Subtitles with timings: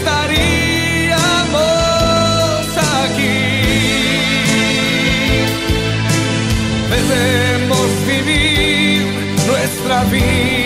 [0.00, 1.12] estaríamos
[3.04, 3.40] aquí.
[6.90, 9.04] Debemos vivir
[9.46, 10.59] nuestra vida.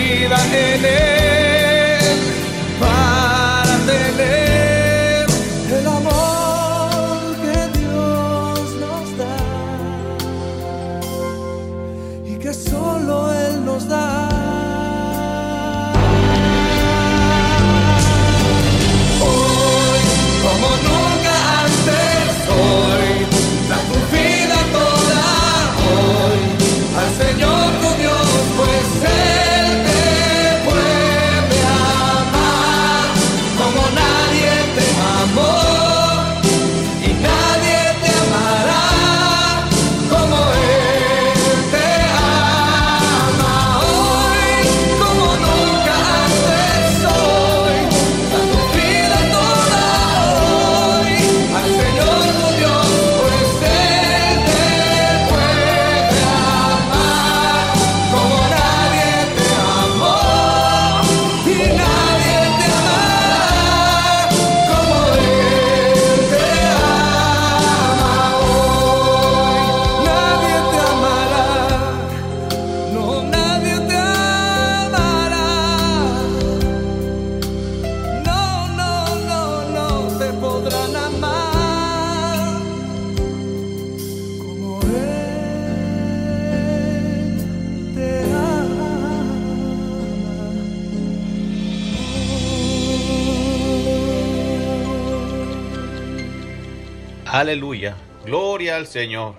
[97.35, 97.97] Aleluya.
[98.23, 99.35] Gloria al Señor.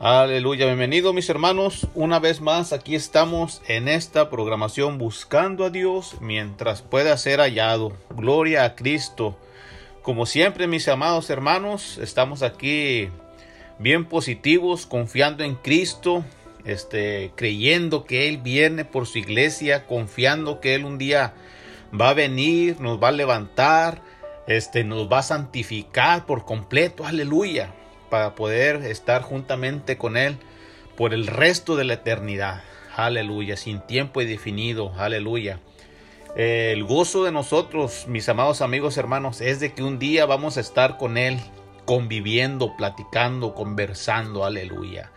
[0.00, 0.66] Aleluya.
[0.66, 1.86] Bienvenidos mis hermanos.
[1.94, 7.92] Una vez más aquí estamos en esta programación buscando a Dios mientras pueda ser hallado.
[8.10, 9.38] Gloria a Cristo.
[10.02, 13.08] Como siempre mis amados hermanos, estamos aquí
[13.78, 16.24] bien positivos, confiando en Cristo,
[16.64, 21.34] este, creyendo que Él viene por su iglesia, confiando que Él un día
[21.94, 24.07] va a venir, nos va a levantar
[24.48, 27.72] este, nos va a santificar por completo, aleluya,
[28.10, 30.38] para poder estar juntamente con Él
[30.96, 32.62] por el resto de la eternidad,
[32.96, 35.60] aleluya, sin tiempo indefinido, aleluya.
[36.34, 40.60] El gozo de nosotros, mis amados amigos hermanos, es de que un día vamos a
[40.60, 41.38] estar con Él
[41.84, 45.12] conviviendo, platicando, conversando, aleluya.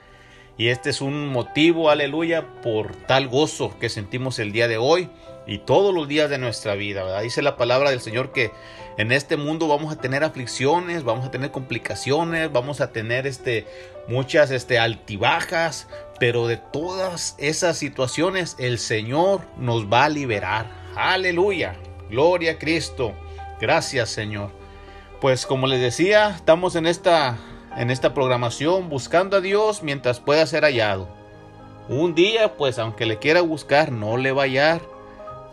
[0.58, 5.10] Y este es un motivo, aleluya, por tal gozo que sentimos el día de hoy
[5.48, 7.20] y todos los días de nuestra vida.
[7.22, 8.52] Dice la palabra del Señor que
[8.98, 13.66] en este mundo vamos a tener aflicciones, vamos a tener complicaciones, vamos a tener este,
[14.08, 15.88] muchas este, altibajas,
[16.20, 20.70] pero de todas esas situaciones el Señor nos va a liberar.
[20.96, 21.76] Aleluya,
[22.10, 23.14] gloria a Cristo.
[23.60, 24.52] Gracias Señor.
[25.22, 27.38] Pues como les decía, estamos en esta,
[27.78, 31.08] en esta programación buscando a Dios mientras pueda ser hallado.
[31.88, 34.82] Un día, pues aunque le quiera buscar, no le va a hallar.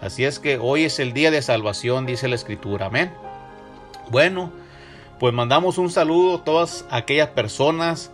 [0.01, 2.87] Así es que hoy es el día de salvación, dice la Escritura.
[2.87, 3.13] Amén.
[4.11, 4.53] Bueno,
[5.19, 8.11] pues mandamos un saludo a todas aquellas personas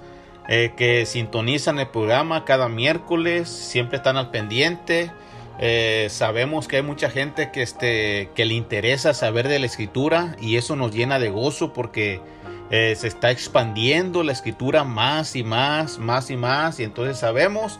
[0.49, 5.12] eh, que sintonizan el programa cada miércoles, siempre están al pendiente.
[5.61, 10.35] Eh, sabemos que hay mucha gente que, este, que le interesa saber de la escritura
[10.41, 12.20] y eso nos llena de gozo porque
[12.70, 16.81] eh, se está expandiendo la escritura más y más, más y más.
[16.81, 17.79] Y entonces sabemos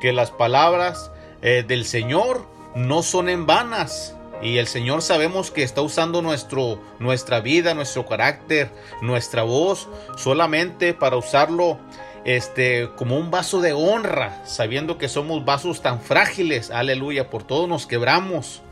[0.00, 1.10] que las palabras
[1.40, 4.17] del Señor no son en vanas.
[4.40, 8.70] Y el Señor sabemos que está usando nuestro, nuestra vida, nuestro carácter,
[9.02, 11.78] nuestra voz, solamente para usarlo
[12.24, 17.66] este, como un vaso de honra, sabiendo que somos vasos tan frágiles, aleluya, por todo
[17.66, 18.62] nos quebramos,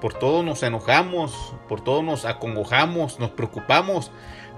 [0.00, 4.10] por todo nos enojamos, por todo nos acongojamos, nos preocupamos,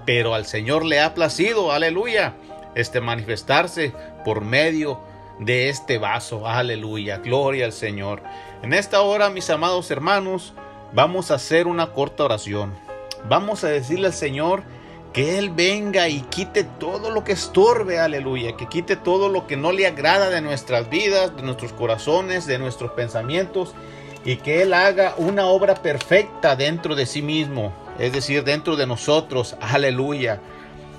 [0.07, 2.35] pero al Señor le ha placido, aleluya,
[2.75, 3.93] este manifestarse
[4.25, 5.01] por medio
[5.39, 8.23] de este vaso, aleluya, gloria al Señor.
[8.63, 10.53] En esta hora, mis amados hermanos,
[10.93, 12.73] vamos a hacer una corta oración.
[13.29, 14.63] Vamos a decirle al Señor
[15.13, 19.57] que Él venga y quite todo lo que estorbe, aleluya, que quite todo lo que
[19.57, 23.75] no le agrada de nuestras vidas, de nuestros corazones, de nuestros pensamientos,
[24.25, 28.87] y que Él haga una obra perfecta dentro de sí mismo, es decir, dentro de
[28.87, 30.41] nosotros, aleluya.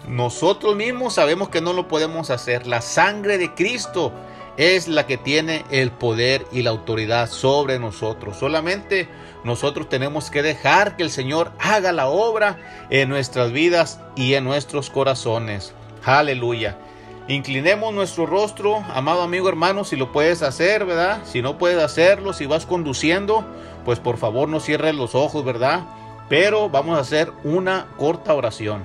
[0.06, 2.68] Nosotros mismos sabemos que no lo podemos hacer.
[2.68, 4.12] La sangre de Cristo
[4.58, 8.38] es la que tiene el poder y la autoridad sobre nosotros.
[8.38, 9.10] Solamente
[9.44, 12.58] nosotros tenemos que dejar que el Señor haga la obra
[12.90, 15.74] en nuestras vidas y en nuestros corazones.
[16.06, 16.78] Aleluya.
[17.28, 21.22] Inclinemos nuestro rostro, amado amigo hermano, si lo puedes hacer, ¿verdad?
[21.24, 23.46] Si no puedes hacerlo, si vas conduciendo,
[23.86, 25.86] pues por favor no cierres los ojos, ¿verdad?
[26.28, 28.84] Pero vamos a hacer una corta oración.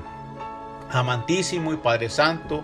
[0.90, 2.62] Amantísimo y Padre Santo,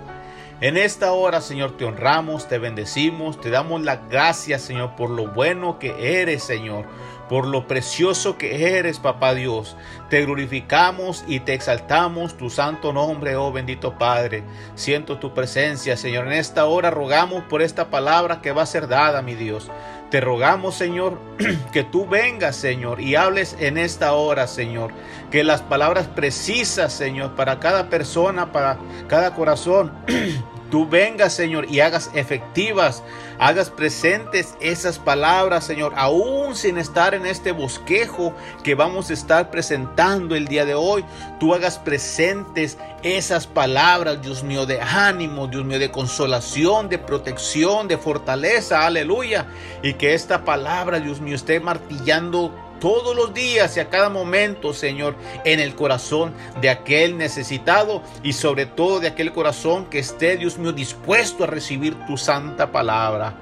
[0.61, 5.27] en esta hora, Señor, te honramos, te bendecimos, te damos las gracias, Señor, por lo
[5.27, 6.87] bueno que eres, Señor,
[7.29, 9.77] por lo precioso que eres, Papá Dios.
[10.11, 14.45] Te glorificamos y te exaltamos tu santo nombre, oh bendito Padre.
[14.75, 16.27] Siento tu presencia, Señor.
[16.27, 19.71] En esta hora rogamos por esta palabra que va a ser dada, mi Dios.
[20.15, 21.19] Te rogamos, Señor,
[21.73, 24.93] que tú vengas, Señor, y hables en esta hora, Señor.
[25.33, 28.79] Que las palabras precisas, Señor, para cada persona, para
[29.09, 29.91] cada corazón,
[30.75, 33.05] tú vengas, Señor, y hagas efectivas,
[33.39, 38.35] hagas presentes esas palabras, Señor, aún sin estar en este bosquejo
[38.65, 41.05] que vamos a estar presentando el día de hoy.
[41.39, 47.87] Tú hagas presentes esas palabras, Dios mío, de ánimo, Dios mío, de consolación, de protección,
[47.87, 49.47] de fortaleza, aleluya.
[49.81, 54.75] Y que esta palabra, Dios mío, esté martillando todos los días y a cada momento,
[54.75, 60.37] Señor, en el corazón de aquel necesitado y sobre todo de aquel corazón que esté,
[60.37, 63.35] Dios mío, dispuesto a recibir tu santa palabra.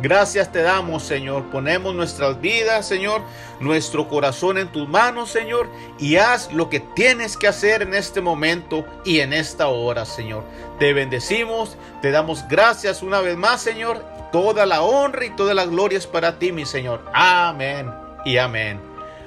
[0.00, 1.50] Gracias te damos, Señor.
[1.50, 3.22] Ponemos nuestras vidas, Señor,
[3.58, 5.68] nuestro corazón en tus manos, Señor,
[5.98, 10.44] y haz lo que tienes que hacer en este momento y en esta hora, Señor.
[10.78, 14.04] Te bendecimos, te damos gracias una vez más, Señor.
[14.30, 17.04] Toda la honra y toda la gloria es para ti, mi Señor.
[17.12, 18.78] Amén y amén.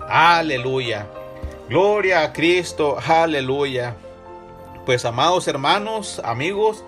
[0.08, 1.08] Aleluya.
[1.68, 3.00] Gloria a Cristo.
[3.04, 3.96] Aleluya.
[4.86, 6.84] Pues amados hermanos, amigos,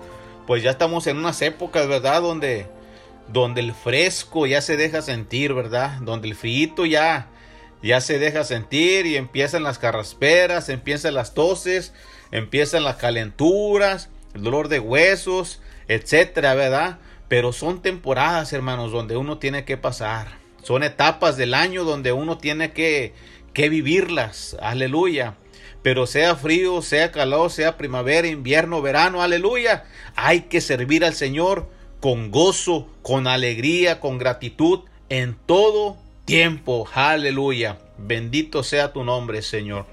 [0.46, 2.22] pues ya estamos en unas épocas, ¿verdad?
[2.22, 2.68] Donde,
[3.26, 5.98] donde el fresco ya se deja sentir, ¿verdad?
[6.02, 7.26] Donde el frío ya,
[7.82, 11.92] ya se deja sentir y empiezan las carrasperas, empiezan las toses,
[12.30, 16.98] empiezan las calenturas, el dolor de huesos, etcétera, ¿verdad?
[17.26, 20.43] Pero son temporadas, hermanos, donde uno tiene que pasar.
[20.64, 23.12] Son etapas del año donde uno tiene que,
[23.52, 24.56] que vivirlas.
[24.62, 25.34] Aleluya.
[25.82, 29.84] Pero sea frío, sea calor, sea primavera, invierno, verano, aleluya.
[30.16, 31.68] Hay que servir al Señor
[32.00, 34.80] con gozo, con alegría, con gratitud
[35.10, 36.88] en todo tiempo.
[36.94, 37.78] Aleluya.
[37.98, 39.84] Bendito sea tu nombre, Señor.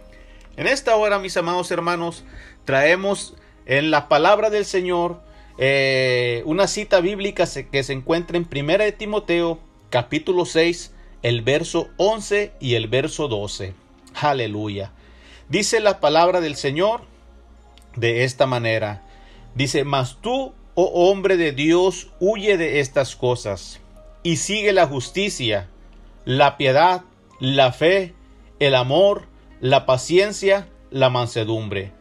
[0.56, 2.24] En esta hora, mis amados hermanos,
[2.64, 3.36] traemos
[3.66, 5.22] en la palabra del Señor
[5.58, 9.60] eh, una cita bíblica que se encuentra en Primera de Timoteo
[9.92, 13.74] capítulo 6, el verso 11 y el verso 12.
[14.16, 14.94] Aleluya.
[15.50, 17.02] Dice la palabra del Señor
[17.98, 19.04] de esta manera.
[19.54, 23.82] Dice, mas tú, oh hombre de Dios, huye de estas cosas
[24.24, 25.68] y sigue la justicia,
[26.24, 27.02] la piedad,
[27.42, 28.14] la fe,
[28.60, 29.28] el amor,
[29.60, 31.92] la paciencia, la mansedumbre.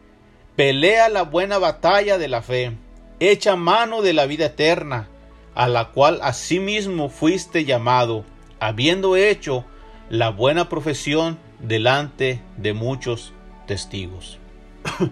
[0.55, 2.71] Pelea la buena batalla de la fe,
[3.19, 5.10] echa mano de la vida eterna
[5.55, 8.25] a la cual asimismo fuiste llamado,
[8.61, 9.65] habiendo hecho
[10.09, 13.33] la buena profesión delante de muchos
[13.67, 14.39] testigos.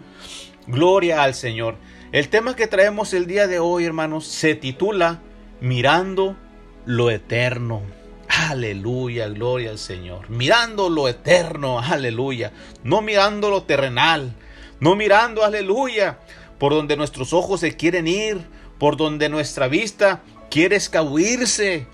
[0.66, 1.76] Gloria al Señor.
[2.12, 5.21] El tema que traemos el día de hoy, hermanos, se titula
[5.61, 6.37] Mirando
[6.87, 7.83] lo eterno.
[8.28, 10.30] Aleluya, gloria al Señor.
[10.30, 12.52] Mirando lo eterno, aleluya.
[12.83, 14.35] No mirando lo terrenal.
[14.80, 16.18] No mirando, aleluya,
[16.59, 18.47] por donde nuestros ojos se quieren ir
[18.78, 21.87] por donde nuestra vista quiere escabuirse,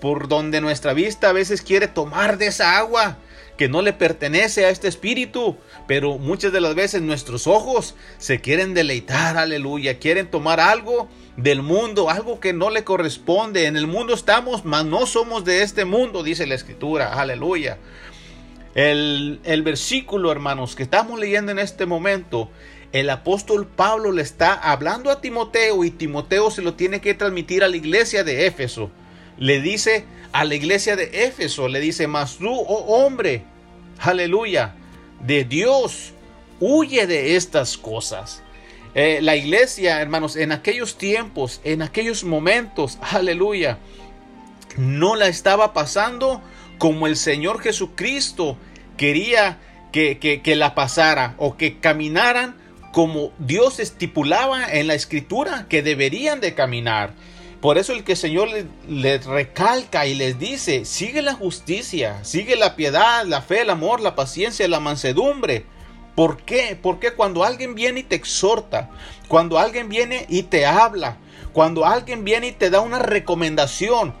[0.00, 3.18] por donde nuestra vista a veces quiere tomar de esa agua
[3.56, 8.40] que no le pertenece a este espíritu, pero muchas de las veces nuestros ojos se
[8.40, 13.66] quieren deleitar, aleluya, quieren tomar algo del mundo, algo que no le corresponde.
[13.66, 17.78] En el mundo estamos, mas no somos de este mundo, dice la escritura, aleluya.
[18.74, 22.50] El, el versículo, hermanos, que estamos leyendo en este momento
[22.92, 27.64] el apóstol Pablo le está hablando a Timoteo y Timoteo se lo tiene que transmitir
[27.64, 28.90] a la iglesia de Éfeso.
[29.38, 33.44] Le dice a la iglesia de Éfeso, le dice, mas tú, oh hombre,
[33.98, 34.74] aleluya,
[35.20, 36.12] de Dios,
[36.60, 38.42] huye de estas cosas.
[38.94, 43.78] Eh, la iglesia, hermanos, en aquellos tiempos, en aquellos momentos, aleluya,
[44.76, 46.40] no la estaba pasando
[46.78, 48.56] como el Señor Jesucristo
[48.96, 49.58] quería
[49.92, 52.56] que, que la pasara o que caminaran
[52.96, 57.12] como Dios estipulaba en la escritura que deberían de caminar.
[57.60, 58.48] Por eso el que el Señor
[58.88, 64.00] les, recalca y les dice, sigue la justicia, sigue la piedad, la fe, el amor,
[64.00, 65.66] la paciencia, la mansedumbre.
[66.14, 66.78] ¿Por qué?
[66.80, 68.88] Porque cuando alguien viene y te exhorta,
[69.28, 71.18] cuando alguien viene y te habla,
[71.52, 74.14] cuando alguien viene y te da una recomendación,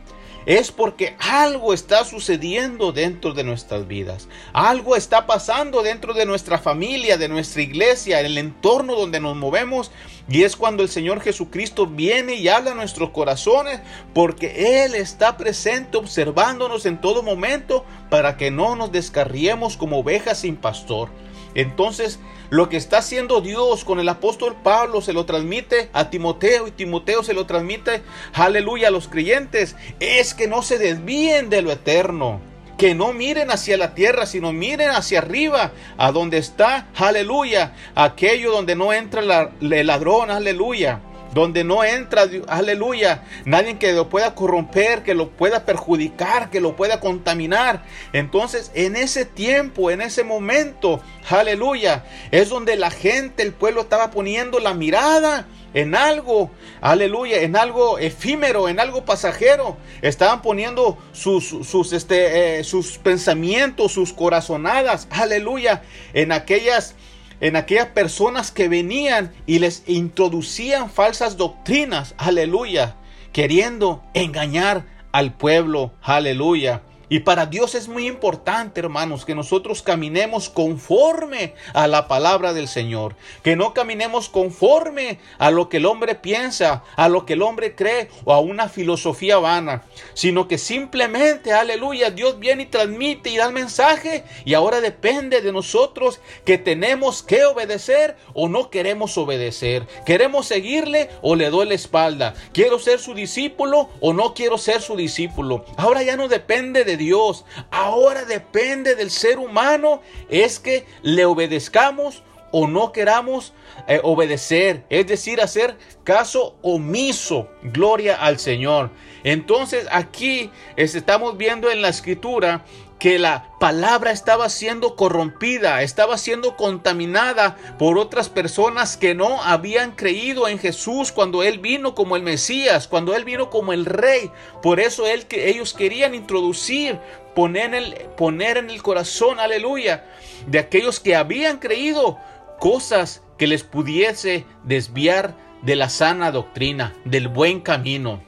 [0.46, 4.28] es porque algo está sucediendo dentro de nuestras vidas.
[4.52, 9.90] Algo está pasando dentro de nuestra familia, de nuestra iglesia, el entorno donde nos movemos.
[10.28, 13.80] Y es cuando el Señor Jesucristo viene y habla a nuestros corazones,
[14.14, 20.38] porque Él está presente observándonos en todo momento para que no nos descarriemos como ovejas
[20.38, 21.10] sin pastor.
[21.54, 26.66] Entonces, lo que está haciendo Dios con el apóstol Pablo se lo transmite a Timoteo
[26.68, 29.76] y Timoteo se lo transmite, aleluya, a los creyentes.
[30.00, 32.40] Es que no se desvíen de lo eterno.
[32.78, 38.52] Que no miren hacia la tierra, sino miren hacia arriba, a donde está, aleluya, aquello
[38.52, 41.00] donde no entra el ladrón, aleluya
[41.34, 46.76] donde no entra, aleluya, nadie que lo pueda corromper, que lo pueda perjudicar, que lo
[46.76, 47.84] pueda contaminar.
[48.12, 54.10] Entonces, en ese tiempo, en ese momento, aleluya, es donde la gente, el pueblo estaba
[54.10, 59.76] poniendo la mirada en algo, aleluya, en algo efímero, en algo pasajero.
[60.00, 65.82] Estaban poniendo sus, sus, este, eh, sus pensamientos, sus corazonadas, aleluya,
[66.14, 66.94] en aquellas
[67.40, 72.96] en aquellas personas que venían y les introducían falsas doctrinas, aleluya,
[73.32, 76.82] queriendo engañar al pueblo, aleluya.
[77.08, 82.66] Y para Dios es muy importante, hermanos, que nosotros caminemos conforme a la palabra del
[82.66, 87.42] Señor, que no caminemos conforme a lo que el hombre piensa, a lo que el
[87.42, 89.84] hombre cree o a una filosofía vana,
[90.14, 95.42] sino que simplemente, aleluya, Dios viene y transmite y da el mensaje y ahora depende
[95.42, 101.68] de nosotros que tenemos que obedecer o no queremos obedecer, queremos seguirle o le doy
[101.68, 105.64] la espalda, quiero ser su discípulo o no quiero ser su discípulo.
[105.76, 107.44] Ahora ya no depende de Dios.
[107.70, 112.22] Ahora depende del ser humano es que le obedezcamos
[112.58, 113.52] o no queramos
[113.86, 117.50] eh, obedecer, es decir, hacer caso omiso.
[117.62, 118.92] Gloria al Señor.
[119.24, 122.64] Entonces aquí estamos viendo en la escritura
[122.98, 129.92] que la palabra estaba siendo corrompida, estaba siendo contaminada por otras personas que no habían
[129.92, 134.30] creído en Jesús cuando Él vino como el Mesías, cuando Él vino como el Rey.
[134.62, 136.98] Por eso él, que ellos querían introducir,
[137.34, 140.06] poner en, el, poner en el corazón, aleluya,
[140.46, 142.18] de aquellos que habían creído
[142.58, 148.22] cosas que les pudiese desviar de la sana doctrina, del buen camino.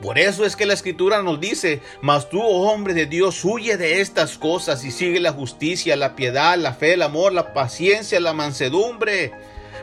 [0.00, 3.76] Por eso es que la escritura nos dice, mas tú, oh hombre de Dios, huye
[3.76, 8.18] de estas cosas y sigue la justicia, la piedad, la fe, el amor, la paciencia,
[8.18, 9.32] la mansedumbre.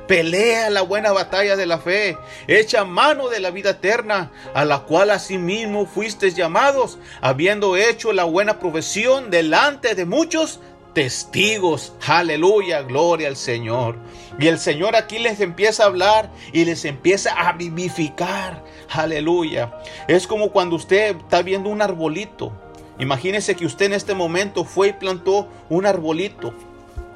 [0.07, 4.79] Pelea la buena batalla de la fe, echa mano de la vida eterna, a la
[4.79, 10.61] cual asimismo fuisteis llamados, habiendo hecho la buena profesión delante de muchos
[10.97, 11.93] testigos.
[12.07, 13.97] Aleluya, gloria al Señor.
[14.39, 18.63] Y el Señor aquí les empieza a hablar y les empieza a vivificar.
[18.89, 19.77] Aleluya.
[20.07, 22.51] Es como cuando usted está viendo un arbolito.
[22.97, 26.51] Imagínese que usted en este momento fue y plantó un arbolito.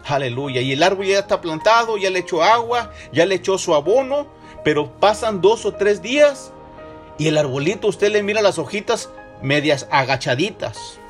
[0.06, 0.62] Aleluya.
[0.62, 4.28] Y el árbol ya está plantado, ya le echó agua, ya le echó su abono.
[4.64, 6.54] Pero pasan dos o tres días
[7.18, 9.10] y el arbolito usted le mira las hojitas
[9.42, 11.01] medias agachaditas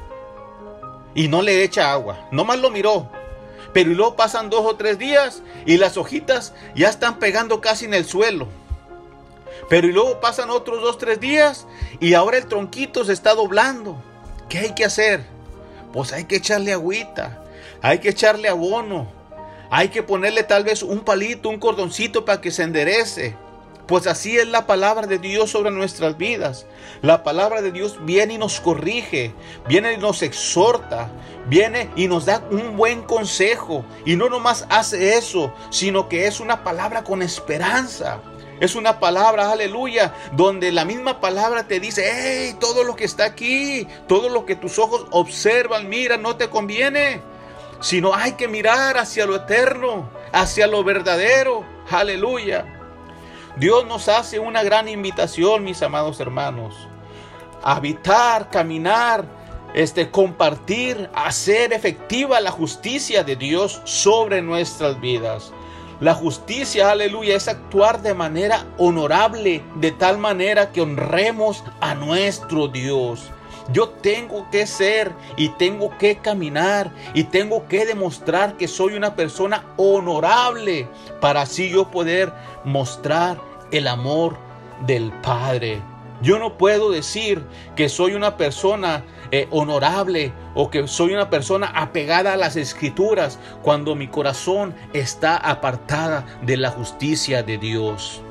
[1.15, 2.27] y no le echa agua.
[2.31, 3.09] Nomás lo miró.
[3.73, 7.93] Pero luego pasan dos o tres días y las hojitas ya están pegando casi en
[7.93, 8.47] el suelo.
[9.69, 11.65] Pero y luego pasan otros dos tres días
[11.99, 13.95] y ahora el tronquito se está doblando.
[14.49, 15.23] ¿Qué hay que hacer?
[15.93, 17.41] Pues hay que echarle agüita,
[17.81, 19.07] hay que echarle abono,
[19.69, 23.35] hay que ponerle tal vez un palito, un cordoncito para que se enderece.
[23.91, 26.65] Pues así es la palabra de Dios sobre nuestras vidas.
[27.01, 29.33] La palabra de Dios viene y nos corrige,
[29.67, 31.09] viene y nos exhorta,
[31.47, 33.83] viene y nos da un buen consejo.
[34.05, 38.21] Y no nomás hace eso, sino que es una palabra con esperanza.
[38.61, 43.25] Es una palabra, aleluya, donde la misma palabra te dice, hey, todo lo que está
[43.25, 47.19] aquí, todo lo que tus ojos observan, mira, no te conviene,
[47.81, 52.77] sino hay que mirar hacia lo eterno, hacia lo verdadero, aleluya.
[53.57, 56.87] Dios nos hace una gran invitación, mis amados hermanos,
[57.63, 59.25] habitar, caminar,
[59.73, 65.51] este, compartir, hacer efectiva la justicia de Dios sobre nuestras vidas.
[65.99, 72.67] La justicia, aleluya, es actuar de manera honorable, de tal manera que honremos a nuestro
[72.67, 73.29] Dios.
[73.71, 79.15] Yo tengo que ser y tengo que caminar y tengo que demostrar que soy una
[79.15, 80.87] persona honorable
[81.19, 82.33] para así yo poder
[82.65, 83.39] mostrar
[83.71, 84.37] el amor
[84.85, 85.81] del Padre.
[86.21, 87.43] Yo no puedo decir
[87.75, 93.39] que soy una persona eh, honorable o que soy una persona apegada a las escrituras
[93.63, 98.21] cuando mi corazón está apartada de la justicia de Dios.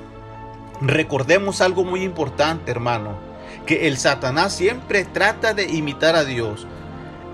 [0.80, 3.29] Recordemos algo muy importante, hermano,
[3.66, 6.66] que el Satanás siempre trata de imitar a Dios.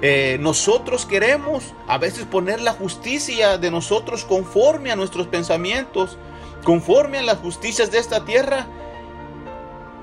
[0.02, 6.18] Eh, nosotros queremos a veces poner la justicia de nosotros conforme a nuestros pensamientos,
[6.64, 8.66] conforme a las justicias de esta tierra,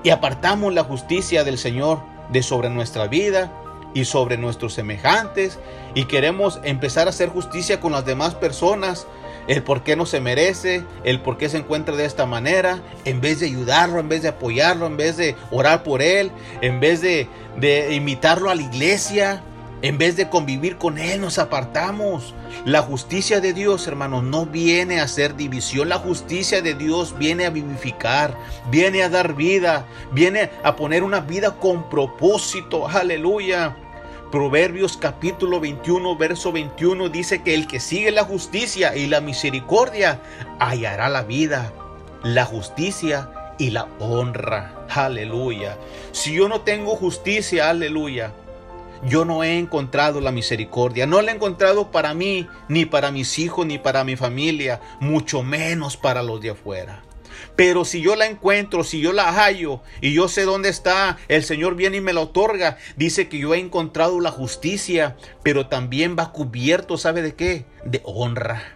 [0.02, 2.00] y apartamos la justicia del Señor
[2.30, 3.52] de sobre nuestra vida
[3.94, 5.58] y sobre nuestros semejantes
[5.94, 9.06] y queremos empezar a hacer justicia con las demás personas,
[9.48, 13.20] el por qué no se merece, el por qué se encuentra de esta manera, en
[13.20, 17.00] vez de ayudarlo, en vez de apoyarlo, en vez de orar por él, en vez
[17.00, 19.42] de, de invitarlo a la iglesia,
[19.84, 22.34] en vez de convivir con Él, nos apartamos.
[22.64, 25.90] La justicia de Dios, hermanos, no viene a hacer división.
[25.90, 28.34] La justicia de Dios viene a vivificar,
[28.70, 32.88] viene a dar vida, viene a poner una vida con propósito.
[32.88, 33.76] Aleluya.
[34.34, 40.20] Proverbios capítulo 21, verso 21 dice que el que sigue la justicia y la misericordia
[40.58, 41.72] hallará la vida,
[42.24, 44.86] la justicia y la honra.
[44.88, 45.78] Aleluya.
[46.10, 48.32] Si yo no tengo justicia, aleluya
[49.06, 51.06] yo no he encontrado la misericordia.
[51.06, 55.44] No la he encontrado para mí, ni para mis hijos, ni para mi familia, mucho
[55.44, 57.02] menos para los de afuera.
[57.56, 61.44] Pero si yo la encuentro, si yo la hallo y yo sé dónde está, el
[61.44, 62.78] Señor viene y me la otorga.
[62.96, 67.64] Dice que yo he encontrado la justicia, pero también va cubierto, ¿sabe de qué?
[67.84, 68.74] De honra.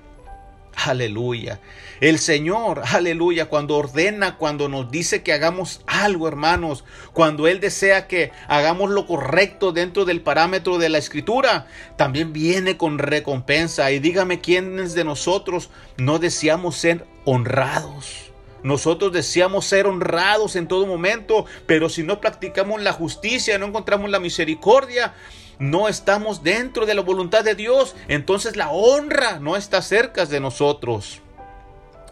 [0.86, 1.60] Aleluya.
[2.00, 8.06] El Señor, aleluya, cuando ordena, cuando nos dice que hagamos algo, hermanos, cuando Él desea
[8.06, 11.66] que hagamos lo correcto dentro del parámetro de la escritura,
[11.96, 13.90] también viene con recompensa.
[13.90, 18.27] Y dígame quiénes de nosotros no deseamos ser honrados.
[18.62, 24.10] Nosotros deseamos ser honrados en todo momento, pero si no practicamos la justicia, no encontramos
[24.10, 25.14] la misericordia,
[25.58, 30.40] no estamos dentro de la voluntad de Dios, entonces la honra no está cerca de
[30.40, 31.20] nosotros.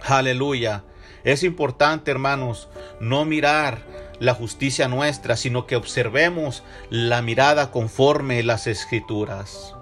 [0.05, 0.85] Aleluya.
[1.25, 2.69] Es importante, hermanos,
[3.01, 3.85] no mirar
[4.21, 9.75] la justicia nuestra, sino que observemos la mirada conforme las escrituras.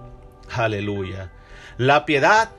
[0.50, 1.31] Aleluya.
[1.77, 2.50] La piedad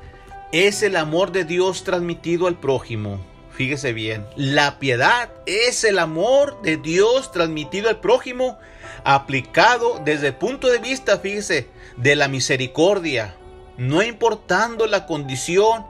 [0.51, 3.19] es el amor de Dios transmitido al prójimo.
[3.55, 8.57] Fíjese bien, la piedad es el amor de Dios transmitido al prójimo
[9.05, 13.37] aplicado desde el punto de vista, fíjese, de la misericordia,
[13.77, 15.85] no importando la condición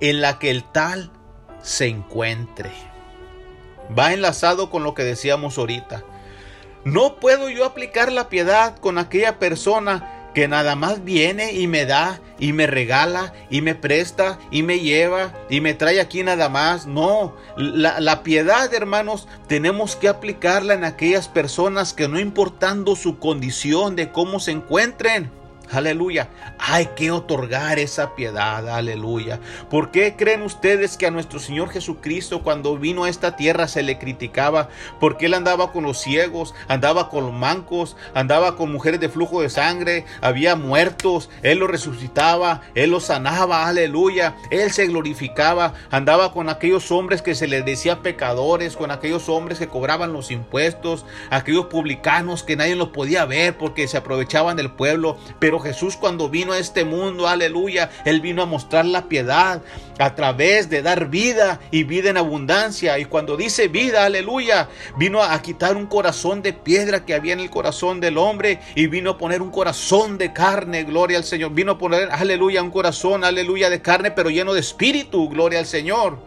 [0.00, 1.10] en la que el tal
[1.62, 2.70] se encuentre.
[3.98, 6.04] Va enlazado con lo que decíamos ahorita.
[6.84, 11.86] No puedo yo aplicar la piedad con aquella persona que nada más viene y me
[11.86, 16.48] da y me regala y me presta y me lleva y me trae aquí nada
[16.48, 16.86] más.
[16.86, 23.18] No, la, la, piedad, hermanos, tenemos que aplicarla en aquellas personas que no importando su
[23.18, 25.30] condición de cómo se encuentren,
[25.72, 26.28] Aleluya.
[26.58, 28.68] Hay que otorgar esa piedad.
[28.68, 29.38] Aleluya.
[29.70, 33.84] ¿Por qué creen ustedes que a nuestro Señor Jesucristo cuando vino a esta tierra se
[33.84, 34.68] le criticaba?
[34.98, 39.42] Porque él andaba con los ciegos, andaba con los mancos, andaba con mujeres de flujo
[39.42, 43.68] de sangre, había muertos, él los resucitaba, él los sanaba.
[43.68, 44.34] Aleluya.
[44.50, 49.60] Él se glorificaba, andaba con aquellos hombres que se les decía pecadores, con aquellos hombres
[49.60, 54.72] que cobraban los impuestos, aquellos publicanos que nadie los podía ver porque se aprovechaban del
[54.72, 59.62] pueblo, pero Jesús cuando vino a este mundo, aleluya, Él vino a mostrar la piedad
[59.98, 62.98] a través de dar vida y vida en abundancia.
[62.98, 67.40] Y cuando dice vida, aleluya, vino a quitar un corazón de piedra que había en
[67.40, 71.52] el corazón del hombre y vino a poner un corazón de carne, gloria al Señor.
[71.52, 75.66] Vino a poner, aleluya, un corazón, aleluya, de carne, pero lleno de espíritu, gloria al
[75.66, 76.18] Señor.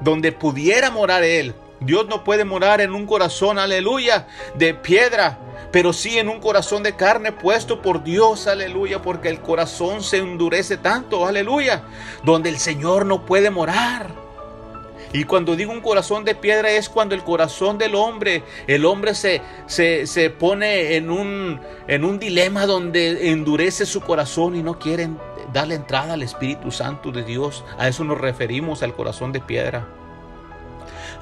[0.00, 1.54] donde pudiera morar Él.
[1.84, 5.38] Dios no puede morar en un corazón, aleluya, de piedra,
[5.70, 10.18] pero sí en un corazón de carne puesto por Dios, aleluya, porque el corazón se
[10.18, 11.84] endurece tanto, aleluya,
[12.24, 14.22] donde el Señor no puede morar.
[15.14, 19.14] Y cuando digo un corazón de piedra es cuando el corazón del hombre, el hombre
[19.14, 25.10] se, se, pone en un, en un dilema donde endurece su corazón y no quiere
[25.52, 27.62] darle entrada al Espíritu Santo de Dios.
[27.78, 29.86] A eso nos referimos al corazón de piedra.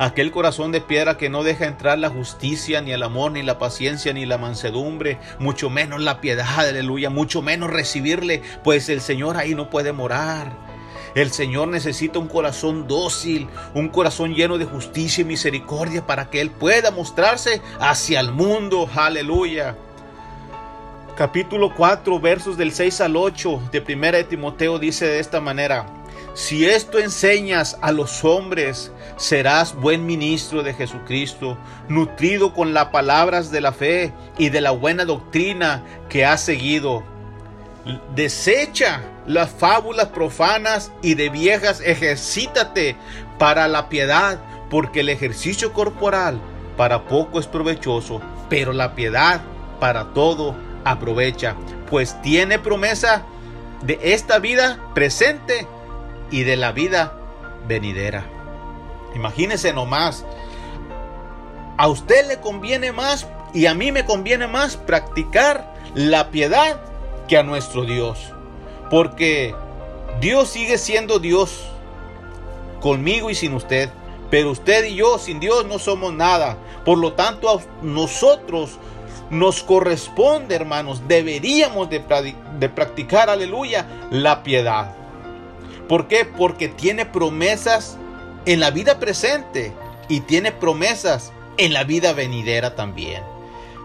[0.00, 3.58] Aquel corazón de piedra que no deja entrar la justicia, ni el amor, ni la
[3.58, 9.36] paciencia, ni la mansedumbre, mucho menos la piedad, aleluya, mucho menos recibirle, pues el Señor
[9.36, 10.52] ahí no puede morar.
[11.14, 16.40] El Señor necesita un corazón dócil, un corazón lleno de justicia y misericordia para que
[16.40, 18.88] Él pueda mostrarse hacia el mundo.
[18.96, 19.76] Aleluya.
[21.14, 25.99] Capítulo 4, versos del 6 al 8 de 1 de Timoteo dice de esta manera.
[26.34, 33.50] Si esto enseñas a los hombres, serás buen ministro de Jesucristo, nutrido con las palabras
[33.50, 37.02] de la fe y de la buena doctrina que has seguido.
[38.14, 42.96] Desecha las fábulas profanas y de viejas, ejercítate
[43.38, 44.38] para la piedad,
[44.70, 46.40] porque el ejercicio corporal
[46.76, 49.40] para poco es provechoso, pero la piedad
[49.80, 51.56] para todo aprovecha,
[51.88, 53.24] pues tiene promesa
[53.82, 55.66] de esta vida presente
[56.30, 57.14] y de la vida
[57.66, 58.24] venidera.
[59.14, 60.24] Imagínese nomás,
[61.76, 66.80] a usted le conviene más y a mí me conviene más practicar la piedad
[67.26, 68.32] que a nuestro Dios.
[68.90, 69.54] Porque
[70.20, 71.68] Dios sigue siendo Dios
[72.80, 73.90] conmigo y sin usted.
[74.30, 76.56] Pero usted y yo sin Dios no somos nada.
[76.84, 78.78] Por lo tanto, a nosotros
[79.30, 82.02] nos corresponde, hermanos, deberíamos de,
[82.58, 84.99] de practicar, aleluya, la piedad.
[85.90, 86.24] ¿Por qué?
[86.24, 87.98] Porque tiene promesas
[88.46, 89.72] en la vida presente
[90.08, 93.24] y tiene promesas en la vida venidera también.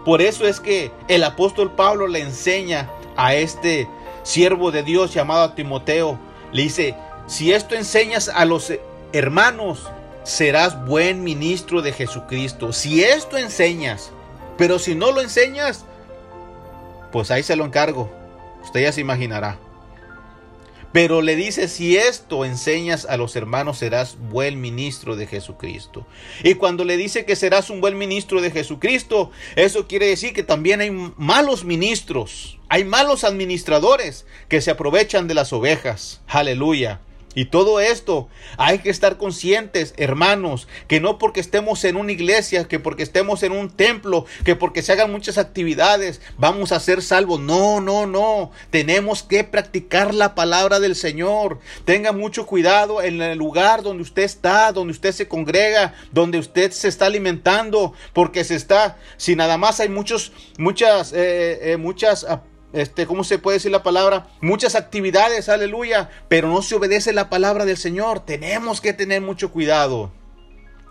[0.04, 3.88] Por eso es que el apóstol Pablo le enseña a este
[4.22, 6.16] siervo de Dios llamado Timoteo,
[6.52, 6.94] le dice,
[7.26, 8.72] si esto enseñas a los
[9.12, 9.90] hermanos,
[10.22, 12.72] serás buen ministro de Jesucristo.
[12.72, 14.12] Si esto enseñas,
[14.56, 15.84] pero si no lo enseñas,
[17.10, 18.08] pues ahí se lo encargo.
[18.62, 19.58] Usted ya se imaginará.
[20.96, 26.06] Pero le dice, si esto enseñas a los hermanos, serás buen ministro de Jesucristo.
[26.42, 30.42] Y cuando le dice que serás un buen ministro de Jesucristo, eso quiere decir que
[30.42, 36.22] también hay malos ministros, hay malos administradores que se aprovechan de las ovejas.
[36.28, 37.02] Aleluya.
[37.36, 42.66] Y todo esto hay que estar conscientes, hermanos, que no porque estemos en una iglesia,
[42.66, 47.02] que porque estemos en un templo, que porque se hagan muchas actividades, vamos a ser
[47.02, 47.38] salvos.
[47.38, 48.52] No, no, no.
[48.70, 51.58] Tenemos que practicar la palabra del Señor.
[51.84, 56.70] Tenga mucho cuidado en el lugar donde usted está, donde usted se congrega, donde usted
[56.70, 62.24] se está alimentando, porque se está, si nada más hay muchos, muchas, eh, eh, muchas
[62.72, 64.26] este, ¿cómo se puede decir la palabra?
[64.40, 68.20] Muchas actividades, aleluya, pero no se obedece la palabra del Señor.
[68.20, 70.12] Tenemos que tener mucho cuidado.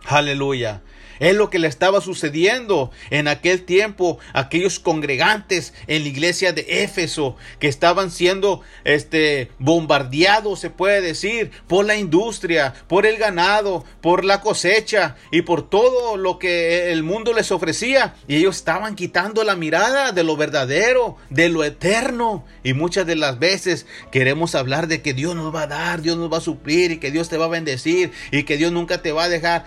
[0.08, 0.82] Aleluya.
[1.20, 6.84] Es lo que le estaba sucediendo en aquel tiempo aquellos congregantes en la iglesia de
[6.84, 13.86] Éfeso que estaban siendo este bombardeados, se puede decir, por la industria, por el ganado,
[14.02, 18.96] por la cosecha y por todo lo que el mundo les ofrecía y ellos estaban
[18.96, 24.56] quitando la mirada de lo verdadero, de lo eterno y muchas de las veces queremos
[24.56, 27.12] hablar de que Dios nos va a dar, Dios nos va a suplir y que
[27.12, 29.66] Dios te va a bendecir y que Dios nunca te va a dejar.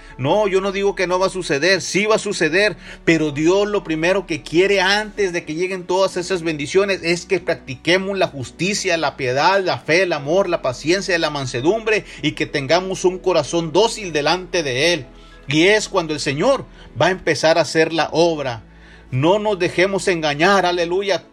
[0.49, 3.85] Yo no digo que no va a suceder, sí va a suceder, pero Dios lo
[3.85, 8.97] primero que quiere antes de que lleguen todas esas bendiciones es que practiquemos la justicia,
[8.97, 13.73] la piedad, la fe, el amor, la paciencia, la mansedumbre y que tengamos un corazón
[13.73, 15.07] dócil delante de Él.
[15.47, 16.67] Y es cuando el Señor
[17.01, 18.65] va a empezar a hacer la obra.
[19.11, 21.25] No nos dejemos engañar, aleluya.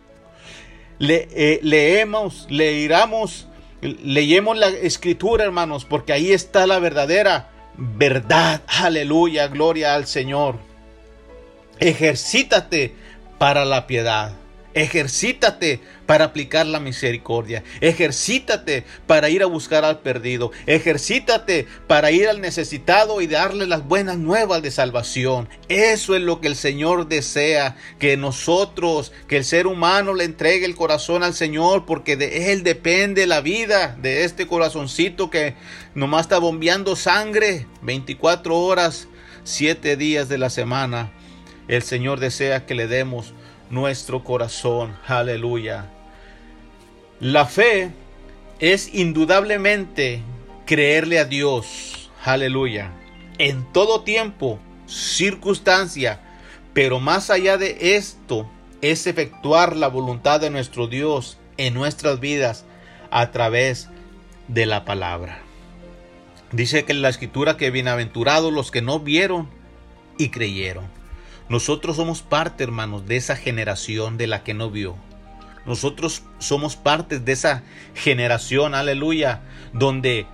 [0.99, 3.47] Le, eh, leemos, leiramos,
[3.81, 8.62] leemos la escritura, hermanos, porque ahí está la verdadera verdad.
[8.68, 10.58] Aleluya, gloria al Señor.
[11.80, 12.94] Ejercítate
[13.38, 14.34] para la piedad.
[14.76, 17.64] Ejercítate para aplicar la misericordia.
[17.80, 20.52] Ejercítate para ir a buscar al perdido.
[20.66, 25.48] Ejercítate para ir al necesitado y darle las buenas nuevas de salvación.
[25.70, 30.66] Eso es lo que el Señor desea, que nosotros, que el ser humano le entregue
[30.66, 35.56] el corazón al Señor, porque de Él depende la vida de este corazoncito que
[35.94, 39.08] nomás está bombeando sangre 24 horas,
[39.46, 41.14] 7 días de la semana.
[41.70, 43.34] El Señor desea que le demos
[43.76, 44.98] nuestro corazón.
[45.06, 45.92] Aleluya.
[47.20, 47.92] La fe
[48.60, 50.24] es indudablemente
[50.66, 52.10] creerle a Dios.
[52.24, 52.92] aleluya,
[53.38, 54.58] en todo tiempo,
[54.88, 56.22] circunstancia,
[56.74, 58.50] pero más allá de esto
[58.82, 62.66] es efectuar la voluntad de nuestro Dios en nuestras vidas
[63.12, 63.90] a través
[64.48, 65.40] de la palabra.
[66.52, 69.50] Dice que en la escritura que bienaventurados los que no vieron
[70.18, 70.94] y creyeron.
[71.47, 74.95] Nosotros somos parte, hermanos, de esa generación de la que no vio.
[75.65, 79.41] Nosotros somos parte de esa generación, aleluya,
[79.73, 80.27] donde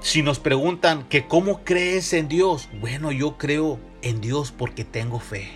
[0.00, 5.20] si nos preguntan que cómo crees en Dios, bueno, yo creo en Dios porque tengo
[5.20, 5.50] fe.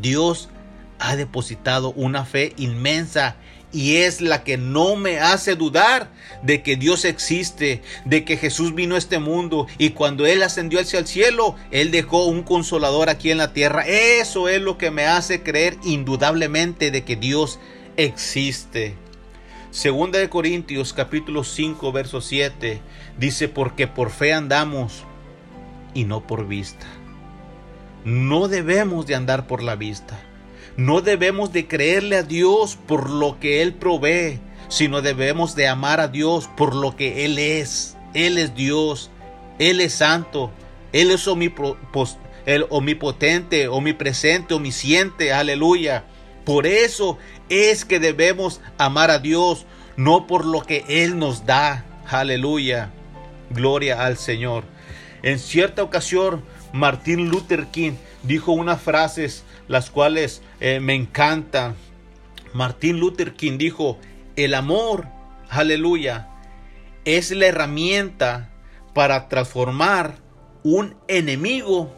[0.00, 0.48] Dios
[0.98, 3.36] ha depositado una fe inmensa
[3.72, 6.10] y es la que no me hace dudar
[6.42, 10.80] de que Dios existe, de que Jesús vino a este mundo y cuando Él ascendió
[10.80, 13.86] hacia el cielo, Él dejó un consolador aquí en la tierra.
[13.86, 17.58] Eso es lo que me hace creer indudablemente de que Dios
[17.96, 18.94] existe.
[19.70, 22.80] Segunda de Corintios capítulo 5 verso 7
[23.18, 25.04] dice porque por fe andamos
[25.94, 26.86] y no por vista.
[28.04, 30.18] No debemos de andar por la vista.
[30.80, 34.40] No debemos de creerle a Dios por lo que Él provee,
[34.70, 37.98] sino debemos de amar a Dios por lo que Él es.
[38.14, 39.10] Él es Dios,
[39.58, 40.50] Él es santo,
[40.94, 41.28] Él es
[42.70, 46.04] omnipotente, omnipresente, omnisciente, aleluya.
[46.46, 47.18] Por eso
[47.50, 49.66] es que debemos amar a Dios,
[49.98, 51.84] no por lo que Él nos da.
[52.08, 52.90] Aleluya.
[53.50, 54.64] Gloria al Señor.
[55.22, 61.74] En cierta ocasión, Martín Luther King dijo unas frases las cuales eh, me encantan.
[62.52, 63.98] Martín Luther King dijo,
[64.36, 65.06] el amor,
[65.48, 66.28] aleluya,
[67.04, 68.50] es la herramienta
[68.94, 70.16] para transformar
[70.62, 71.94] un enemigo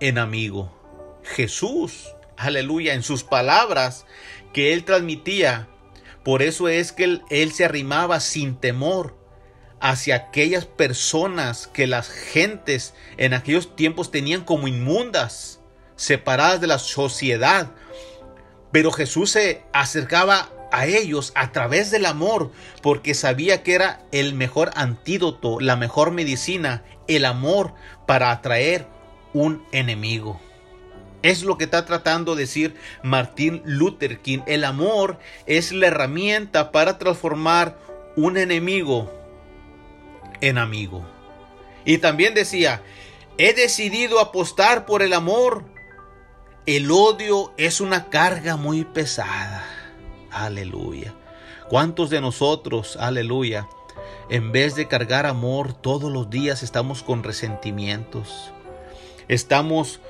[0.00, 0.72] en amigo.
[1.22, 4.06] Jesús, aleluya, en sus palabras
[4.52, 5.68] que él transmitía.
[6.24, 9.17] Por eso es que él, se arrimaba sin temor
[9.80, 15.60] hacia aquellas personas que las gentes en aquellos tiempos tenían como inmundas,
[15.96, 17.72] separadas de la sociedad.
[18.72, 24.34] Pero Jesús se acercaba a ellos a través del amor, porque sabía que era el
[24.34, 27.74] mejor antídoto, la mejor medicina, el amor
[28.06, 28.86] para atraer
[29.32, 30.40] un enemigo.
[31.22, 34.40] Es lo que está tratando de decir Martín Luther King.
[34.46, 37.76] El amor es la herramienta para transformar
[38.14, 39.17] un enemigo
[40.40, 41.04] en amigo.
[41.84, 42.82] Y también decía,
[43.38, 45.64] he decidido apostar por el amor.
[46.66, 49.64] El odio es una carga muy pesada.
[50.30, 51.14] Aleluya.
[51.68, 53.68] ¿Cuántos de nosotros, aleluya,
[54.30, 58.52] en vez de cargar amor todos los días estamos con resentimientos?
[59.28, 60.00] Estamos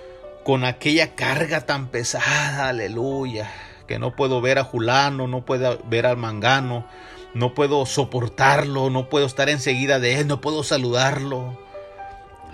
[0.45, 3.51] con aquella carga tan pesada, aleluya,
[3.87, 6.87] que no puedo ver a Julano, no puedo ver al Mangano,
[7.35, 11.59] no puedo soportarlo, no puedo estar enseguida de él, no puedo saludarlo.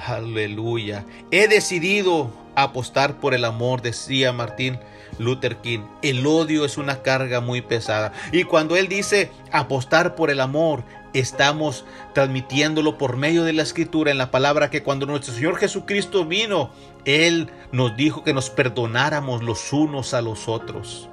[0.06, 1.04] Aleluya.
[1.30, 4.78] He decidido apostar por el amor, decía Martín
[5.18, 5.80] Luther King.
[6.02, 8.12] El odio es una carga muy pesada.
[8.32, 10.84] Y cuando él dice apostar por el amor,
[11.14, 16.26] estamos transmitiéndolo por medio de la escritura en la palabra que cuando nuestro Señor Jesucristo
[16.26, 16.70] vino,
[17.04, 21.08] Él nos dijo que nos perdonáramos los unos a los otros.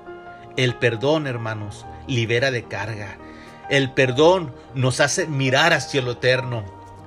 [0.58, 3.18] El perdón, hermanos, libera de carga.
[3.72, 6.66] El perdón nos hace mirar hacia lo eterno.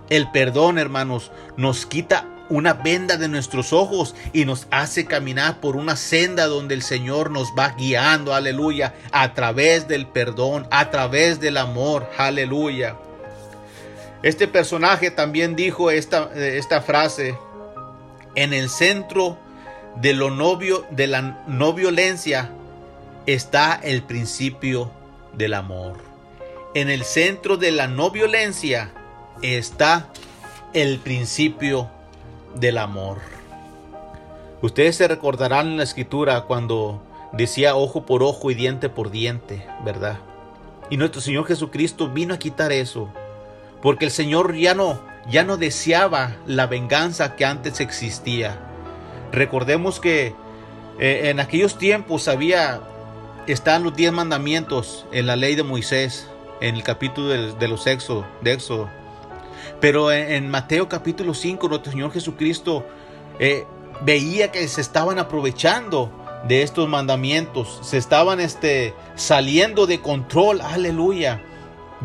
[0.09, 5.77] El perdón, hermanos, nos quita una venda de nuestros ojos y nos hace caminar por
[5.77, 11.39] una senda donde el Señor nos va guiando, aleluya, a través del perdón, a través
[11.39, 12.97] del amor, aleluya.
[14.23, 17.37] Este personaje también dijo esta, esta frase,
[18.37, 19.37] en el centro
[19.97, 22.51] de, lo novio, de la no violencia
[23.27, 24.91] está el principio
[25.35, 26.04] del amor.
[26.75, 28.91] En el centro de la no violencia
[29.43, 30.09] está
[30.73, 31.89] el principio
[32.57, 33.19] del amor.
[34.61, 37.01] Ustedes se recordarán en la escritura cuando
[37.33, 40.19] decía ojo por ojo y diente por diente, ¿verdad?
[40.91, 43.09] Y nuestro Señor Jesucristo vino a quitar eso,
[43.81, 48.59] porque el Señor ya no ya no deseaba la venganza que antes existía.
[49.33, 50.35] Recordemos que
[50.99, 52.81] eh, en aquellos tiempos había
[53.47, 56.29] están los diez mandamientos en la ley de Moisés,
[56.61, 58.89] en el capítulo de, los Éxodo, de Éxodo.
[59.81, 62.87] Pero en, Mateo capítulo 5, nuestro Señor Jesucristo
[63.39, 63.65] eh,
[64.03, 66.11] veía que se estaban aprovechando
[66.47, 71.43] de estos mandamientos, se estaban este, saliendo de control, aleluya,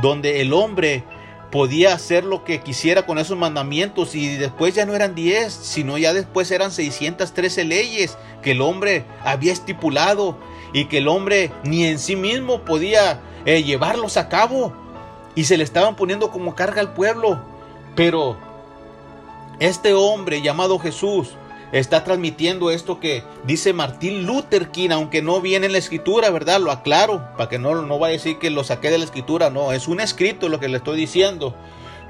[0.02, 1.04] donde el hombre
[1.52, 5.98] podía hacer lo que quisiera con esos mandamientos y después ya no eran 10, sino
[5.98, 10.38] ya después eran 613 leyes que el hombre había estipulado
[10.74, 14.74] y que el hombre ni en sí mismo podía eh, llevarlos a cabo
[15.36, 17.40] y se le estaban poniendo como carga al pueblo.
[17.96, 18.38] Pero
[19.60, 21.32] Este hombre llamado Jesús
[21.74, 26.62] está transmitiendo esto que dice Martín Luther King, aunque no viene en la escritura, ¿verdad?
[26.62, 29.50] Lo aclaro, para que no, no vaya a decir que lo saqué de la escritura,
[29.50, 31.56] no, es un escrito lo que le estoy diciendo.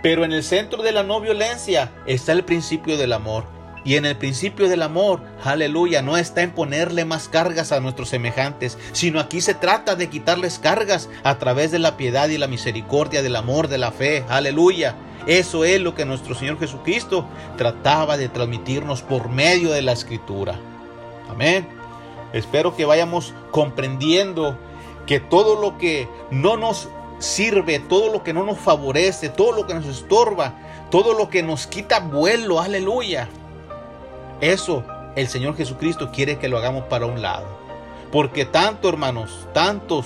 [0.04, 3.46] Pero en el centro de la no violencia está el principio del amor.
[3.84, 8.10] Y en el principio del amor, aleluya, no está en ponerle más cargas a nuestros
[8.10, 12.48] semejantes, sino aquí se trata de quitarles cargas a través de la piedad y la
[12.48, 14.96] misericordia, del amor, de la fe, aleluya.
[15.28, 17.26] Eso es lo que nuestro Señor Jesucristo
[17.58, 20.60] trataba de transmitirnos por medio de la escritura.
[21.30, 21.68] Amén.
[22.34, 24.58] Espero que vayamos comprendiendo
[25.06, 26.90] que todo lo que no nos
[27.20, 30.54] sirve, todo lo que no nos favorece, todo lo que nos estorba,
[30.90, 33.30] todo lo que nos quita vuelo, aleluya.
[34.42, 34.84] Eso
[35.16, 37.48] el Señor Jesucristo quiere que lo hagamos para un lado.
[38.12, 40.06] Porque tanto, hermanos, tantos,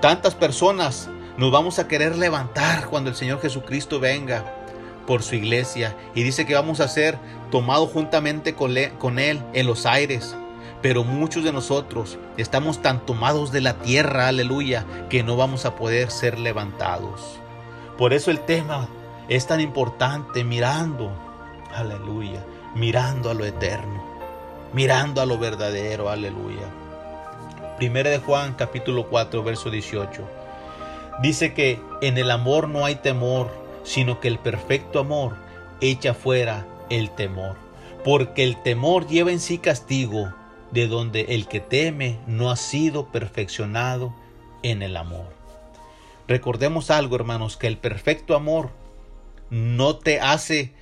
[0.00, 4.44] tantas personas nos vamos a querer levantar cuando el Señor Jesucristo venga
[5.06, 7.18] por su iglesia y dice que vamos a ser
[7.50, 10.36] tomados juntamente con Él en los aires.
[10.82, 15.76] Pero muchos de nosotros estamos tan tomados de la tierra, aleluya, que no vamos a
[15.76, 17.38] poder ser levantados.
[17.98, 18.88] Por eso el tema
[19.28, 21.12] es tan importante mirando,
[21.74, 22.42] aleluya,
[22.74, 24.04] mirando a lo eterno,
[24.72, 26.68] mirando a lo verdadero, aleluya.
[27.76, 30.22] Primera de Juan capítulo 4 verso 18.
[31.22, 33.50] Dice que en el amor no hay temor,
[33.84, 35.36] sino que el perfecto amor
[35.80, 37.56] echa fuera el temor.
[38.04, 40.32] Porque el temor lleva en sí castigo,
[40.70, 44.14] de donde el que teme no ha sido perfeccionado
[44.62, 45.26] en el amor.
[46.28, 48.70] Recordemos algo, hermanos, que el perfecto amor
[49.50, 50.72] no te hace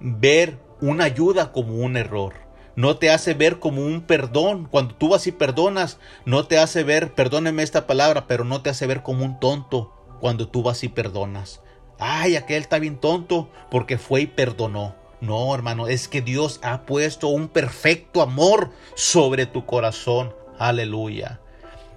[0.00, 2.34] ver una ayuda como un error.
[2.76, 4.66] No te hace ver como un perdón.
[4.70, 8.70] Cuando tú vas y perdonas, no te hace ver, perdóneme esta palabra, pero no te
[8.70, 11.60] hace ver como un tonto cuando tú vas y perdonas.
[11.98, 14.96] Ay, aquel está bien tonto porque fue y perdonó.
[15.20, 20.34] No, hermano, es que Dios ha puesto un perfecto amor sobre tu corazón.
[20.58, 21.40] Aleluya.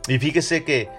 [0.08, 0.90] Y fíjese que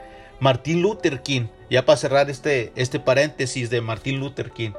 [0.40, 4.72] Martín Luther King, ya para cerrar este, este paréntesis de Martín Luther King,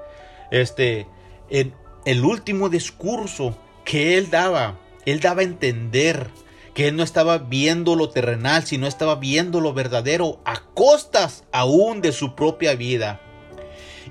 [0.52, 1.08] este,
[1.50, 1.74] en
[2.10, 6.30] el último discurso que él daba él daba a entender
[6.74, 12.02] que él no estaba viendo lo terrenal, sino estaba viendo lo verdadero a costas aún
[12.02, 13.19] de su propia vida.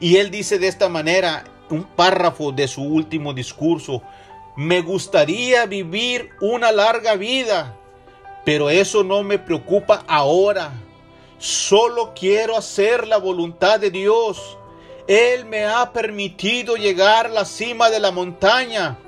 [0.00, 4.02] Y él dice de esta manera, un párrafo de su último discurso,
[4.56, 7.78] me gustaría vivir una larga vida,
[8.44, 10.72] pero eso no me preocupa ahora.
[11.38, 14.57] Solo quiero hacer la voluntad de Dios.
[15.08, 18.98] Él me ha permitido llegar a la cima de la montaña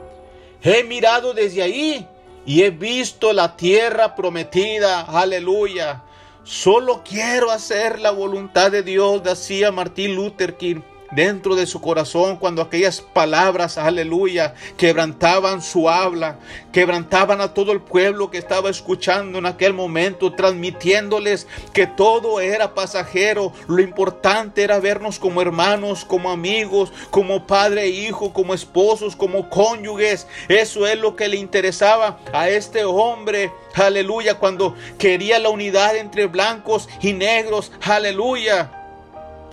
[0.62, 2.06] He mirado desde ahí
[2.44, 5.02] y he visto la tierra prometida.
[5.02, 6.02] Aleluya.
[6.42, 10.80] Solo quiero hacer la voluntad de Dios, decía Martín Luther King
[11.10, 16.38] dentro de su corazón cuando aquellas palabras, aleluya, quebrantaban su habla,
[16.72, 22.74] quebrantaban a todo el pueblo que estaba escuchando en aquel momento, transmitiéndoles que todo era
[22.74, 29.16] pasajero, lo importante era vernos como hermanos, como amigos, como padre e hijo, como esposos,
[29.16, 35.50] como cónyuges, eso es lo que le interesaba a este hombre, aleluya, cuando quería la
[35.50, 38.79] unidad entre blancos y negros, aleluya.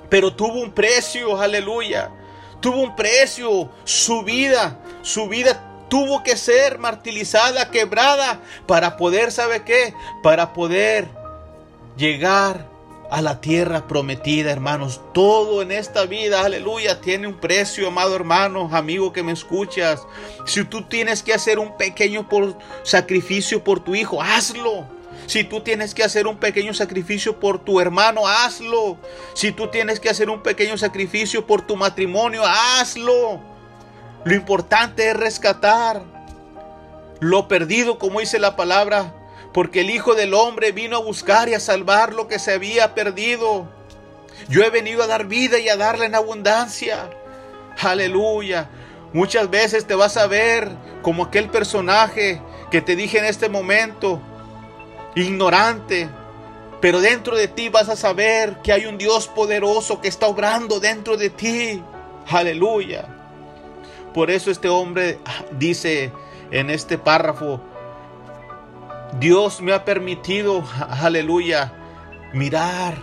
[0.09, 2.11] Pero tuvo un precio, aleluya.
[2.59, 9.63] Tuvo un precio, su vida, su vida tuvo que ser martirizada, quebrada, para poder, ¿sabe
[9.63, 9.93] qué?
[10.23, 11.07] Para poder
[11.95, 12.67] llegar
[13.09, 15.01] a la tierra prometida, hermanos.
[15.13, 20.05] Todo en esta vida, aleluya, tiene un precio, amado hermano, amigo que me escuchas.
[20.45, 22.27] Si tú tienes que hacer un pequeño
[22.83, 24.96] sacrificio por tu hijo, hazlo.
[25.27, 28.97] Si tú tienes que hacer un pequeño sacrificio por tu hermano, hazlo.
[29.33, 33.41] Si tú tienes que hacer un pequeño sacrificio por tu matrimonio, hazlo.
[34.23, 36.01] Lo importante es rescatar
[37.19, 39.13] lo perdido, como dice la palabra,
[39.53, 42.93] porque el Hijo del Hombre vino a buscar y a salvar lo que se había
[42.93, 43.67] perdido.
[44.49, 47.09] Yo he venido a dar vida y a darla en abundancia.
[47.79, 48.69] Aleluya.
[49.13, 50.69] Muchas veces te vas a ver
[51.01, 54.21] como aquel personaje que te dije en este momento,
[55.15, 56.09] ignorante,
[56.79, 60.79] pero dentro de ti vas a saber que hay un Dios poderoso que está obrando
[60.79, 61.81] dentro de ti.
[62.27, 63.07] Aleluya.
[64.13, 65.19] Por eso este hombre
[65.51, 66.11] dice
[66.51, 67.61] en este párrafo,
[69.19, 71.73] Dios me ha permitido, aleluya,
[72.33, 72.95] mirar,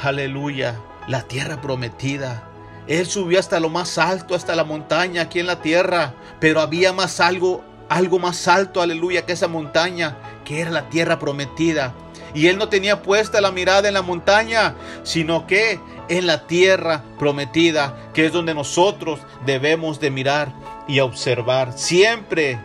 [0.00, 2.48] aleluya, la tierra prometida.
[2.86, 6.92] Él subió hasta lo más alto, hasta la montaña aquí en la tierra, pero había
[6.92, 11.94] más algo, algo más alto, aleluya, que esa montaña, que era la tierra prometida.
[12.34, 15.78] Y él no tenía puesta la mirada en la montaña, sino que
[16.08, 20.52] en la tierra prometida, que es donde nosotros debemos de mirar
[20.88, 22.58] y observar siempre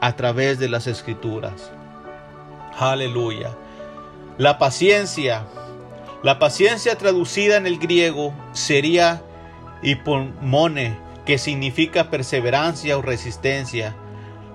[0.00, 1.70] a través de las escrituras.
[2.78, 3.50] Aleluya.
[4.38, 5.44] La paciencia,
[6.22, 9.22] la paciencia traducida en el griego sería
[9.82, 10.96] hipomone,
[11.26, 13.94] que significa perseverancia o resistencia.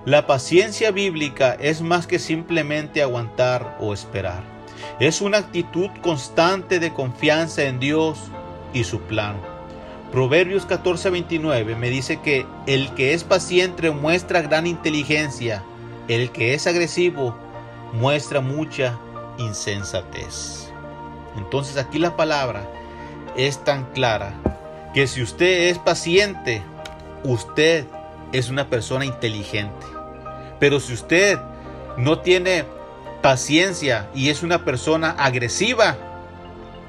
[0.06, 4.44] La paciencia bíblica es más que simplemente aguantar o esperar.
[5.00, 8.20] Es una actitud constante de confianza en Dios
[8.72, 9.34] y su plan.
[10.12, 15.64] Proverbios 14:29 me dice que el que es paciente muestra gran inteligencia,
[16.06, 17.36] el que es agresivo
[17.92, 18.96] muestra mucha
[19.38, 20.70] insensatez.
[21.36, 22.64] Entonces aquí la palabra
[23.36, 24.34] es tan clara
[24.94, 26.62] que si usted es paciente,
[27.24, 27.86] usted
[28.32, 29.95] es una persona inteligente.
[30.58, 31.38] Pero si usted
[31.96, 32.64] no tiene
[33.22, 35.96] paciencia y es una persona agresiva,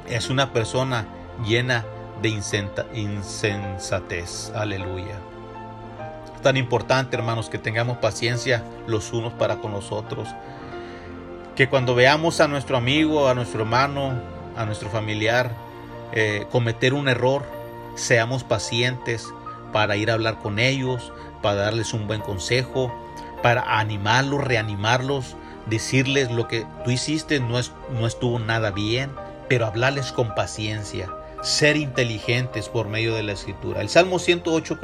[0.10, 1.06] es una persona
[1.46, 1.86] llena
[2.22, 2.30] de
[2.94, 4.52] insensatez.
[4.56, 5.20] Aleluya.
[6.42, 10.30] Tan importante, hermanos, que tengamos paciencia los unos para con los otros.
[11.56, 14.14] Que cuando veamos a nuestro amigo, a nuestro hermano,
[14.56, 15.52] a nuestro familiar
[16.14, 17.44] eh, cometer un error,
[17.96, 19.28] seamos pacientes
[19.74, 21.12] para ir a hablar con ellos,
[21.42, 22.94] para darles un buen consejo,
[23.42, 25.36] para animarlos, reanimarlos,
[25.68, 29.12] decirles lo que tú hiciste no, es, no estuvo nada bien,
[29.48, 31.10] pero hablarles con paciencia,
[31.42, 33.82] ser inteligentes por medio de la escritura.
[33.82, 34.80] El Salmo 108,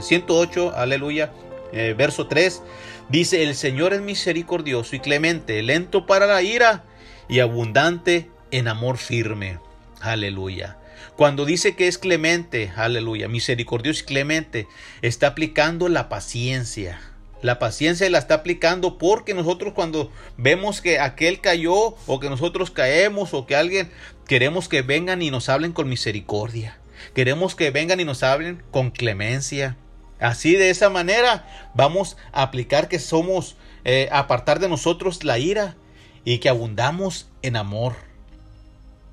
[0.00, 1.32] 108 eh, aleluya,
[1.72, 2.62] eh, verso 3,
[3.08, 6.84] dice, el Señor es misericordioso y clemente, lento para la ira
[7.28, 9.58] y abundante en amor firme.
[10.00, 10.78] Aleluya.
[11.16, 14.68] Cuando dice que es clemente, aleluya, misericordioso y clemente,
[15.02, 17.00] está aplicando la paciencia.
[17.42, 22.70] La paciencia la está aplicando porque nosotros cuando vemos que aquel cayó o que nosotros
[22.70, 23.90] caemos o que alguien
[24.28, 26.78] queremos que vengan y nos hablen con misericordia.
[27.14, 29.76] Queremos que vengan y nos hablen con clemencia.
[30.20, 35.76] Así de esa manera vamos a aplicar que somos, eh, apartar de nosotros la ira
[36.24, 37.96] y que abundamos en amor.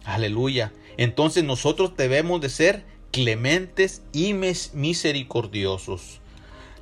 [0.05, 0.71] Aleluya.
[0.97, 6.21] Entonces nosotros debemos de ser clementes y misericordiosos.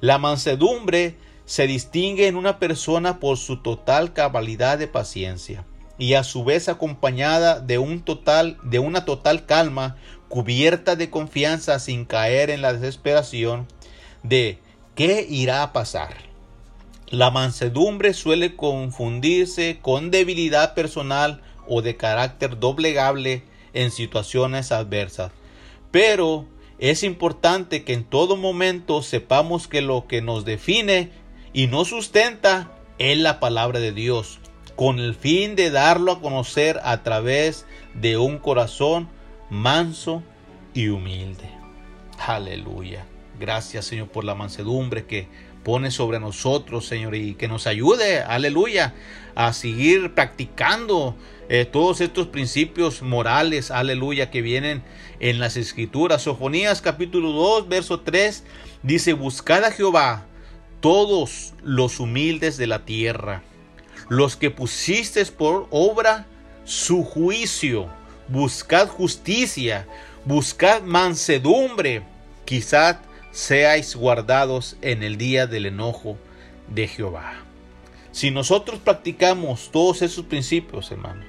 [0.01, 1.15] La mansedumbre
[1.47, 5.65] se distingue en una persona por su total cabalidad de paciencia
[5.97, 9.95] y a su vez acompañada de un total de una total calma
[10.27, 13.65] cubierta de confianza sin caer en la desesperación
[14.23, 14.59] de
[14.93, 16.15] qué irá a pasar.
[17.07, 23.43] La mansedumbre suele confundirse con debilidad personal o de carácter doblegable
[23.73, 25.31] en situaciones adversas.
[25.91, 26.45] Pero
[26.77, 31.09] es importante que en todo momento sepamos que lo que nos define
[31.57, 34.37] y nos sustenta es la palabra de Dios,
[34.75, 39.09] con el fin de darlo a conocer a través de un corazón
[39.49, 40.21] manso
[40.75, 41.49] y humilde.
[42.19, 43.07] Aleluya.
[43.39, 45.29] Gracias Señor por la mansedumbre que
[45.63, 48.93] pone sobre nosotros, Señor, y que nos ayude, aleluya,
[49.33, 51.15] a seguir practicando
[51.49, 54.83] eh, todos estos principios morales, aleluya, que vienen
[55.19, 56.21] en las escrituras.
[56.21, 58.43] Sofonías capítulo 2, verso 3
[58.83, 60.26] dice, buscad a Jehová
[60.79, 63.43] todos los humildes de la tierra,
[64.09, 66.27] los que pusiste por obra
[66.65, 67.87] su juicio,
[68.27, 69.87] buscad justicia,
[70.25, 72.03] buscad mansedumbre,
[72.45, 72.97] quizás
[73.31, 76.17] seáis guardados en el día del enojo
[76.69, 77.33] de Jehová.
[78.11, 81.23] Si nosotros practicamos todos esos principios, hermano,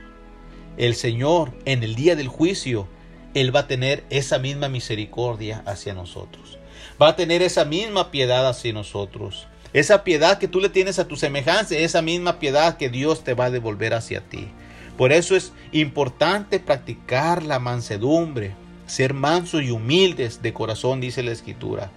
[0.76, 2.88] el Señor en el día del juicio,
[3.34, 6.57] Él va a tener esa misma misericordia hacia nosotros.
[7.00, 9.46] Va a tener esa misma piedad hacia nosotros.
[9.72, 13.34] Esa piedad que tú le tienes a tu semejanza, esa misma piedad que Dios te
[13.34, 14.48] va a devolver hacia ti.
[14.96, 18.54] Por eso es importante practicar la mansedumbre,
[18.86, 21.92] ser mansos y humildes de corazón, dice la Escritura,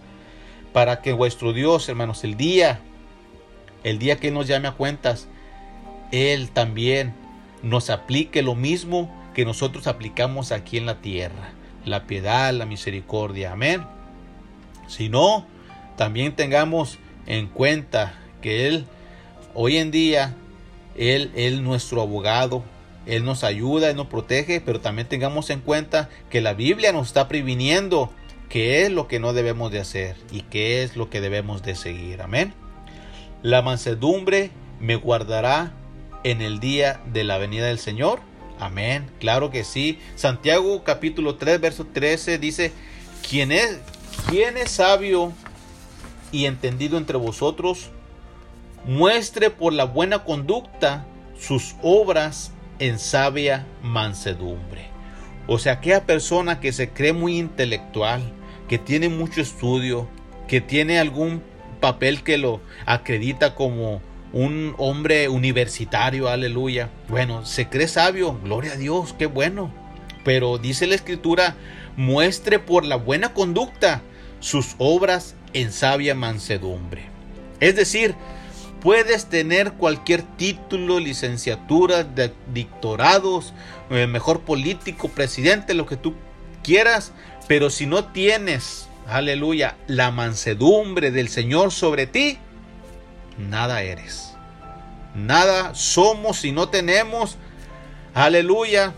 [0.74, 2.82] para que vuestro Dios, hermanos, el día,
[3.84, 5.28] el día que nos llame a cuentas,
[6.12, 7.16] Él también
[7.64, 11.54] nos aplique lo mismo que nosotros aplicamos aquí en la tierra.
[11.86, 13.54] La piedad, la misericordia.
[13.54, 13.84] Amén.
[14.92, 15.46] Si no,
[15.96, 18.86] también tengamos en cuenta que Él,
[19.54, 20.36] hoy en día,
[20.98, 22.64] Él es nuestro abogado.
[23.06, 27.08] Él nos ayuda, Él nos protege, pero también tengamos en cuenta que la Biblia nos
[27.08, 28.12] está previniendo
[28.50, 31.76] qué es lo que no debemos de hacer y qué es lo que debemos de
[31.76, 32.22] seguir.
[32.22, 32.54] Amén.
[33.44, 35.72] La mansedumbre me guardará
[36.26, 38.20] en el día de la venida del Señor?
[38.60, 40.00] Amén, claro que sí.
[40.16, 42.74] Santiago capítulo 3, verso 13 dice,
[43.28, 43.80] ¿quién es,
[44.30, 45.34] quién es sabio
[46.32, 47.90] y entendido entre vosotros?
[48.86, 51.06] Muestre por la buena conducta
[51.40, 54.90] sus obras en sabia mansedumbre.
[55.48, 58.22] O sea, aquella persona que se cree muy intelectual,
[58.68, 60.08] que tiene mucho estudio,
[60.48, 61.44] que tiene algún
[61.80, 64.02] papel que lo acredita como
[64.34, 66.90] un hombre universitario, aleluya.
[67.10, 69.72] Bueno, se cree sabio, gloria a Dios, qué bueno.
[70.24, 71.56] Pero dice la escritura,
[71.98, 74.02] muestre por la buena conducta
[74.42, 77.06] sus obras en sabia mansedumbre.
[77.62, 78.16] Es decir,
[78.82, 83.54] puedes tener cualquier título, licenciatura, de doctorados,
[83.90, 86.16] eh, mejor político, presidente, lo que tú
[86.64, 87.14] quieras,
[87.48, 92.38] pero si no tienes, aleluya, la mansedumbre del Señor sobre ti,
[93.38, 94.34] nada eres.
[95.14, 97.38] Nada somos si no tenemos,
[98.14, 98.94] aleluya,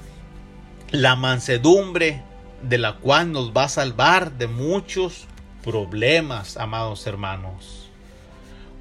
[0.91, 2.21] la mansedumbre
[2.61, 5.27] de la cual nos va a salvar de muchos
[5.63, 7.89] problemas, amados hermanos.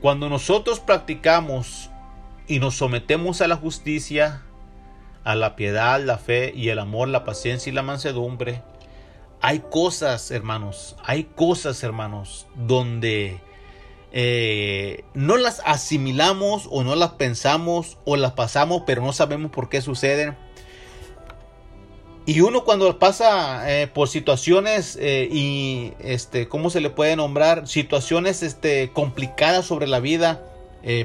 [0.02, 1.88] Cuando nosotros practicamos
[2.46, 4.42] y nos sometemos a la justicia,
[5.24, 8.62] a la piedad, la fe y el amor, la paciencia y la mansedumbre,
[9.40, 13.40] hay cosas, hermanos, hay cosas, hermanos, donde
[14.12, 19.68] eh, no las asimilamos o no las pensamos o las pasamos, pero no sabemos por
[19.68, 20.36] qué suceden.
[22.24, 27.66] Y uno cuando pasa eh, por situaciones eh, y este, ¿cómo se le puede nombrar?
[27.66, 30.42] Situaciones este, complicadas sobre la vida,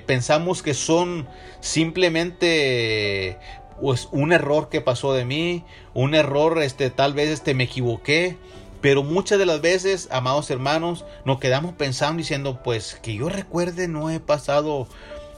[0.07, 1.27] pensamos que son
[1.59, 3.37] simplemente
[3.79, 5.63] pues, un error que pasó de mí,
[5.93, 8.37] un error, este, tal vez este, me equivoqué.
[8.81, 13.87] Pero muchas de las veces, amados hermanos, nos quedamos pensando diciendo, pues que yo recuerde,
[13.87, 14.87] no he pasado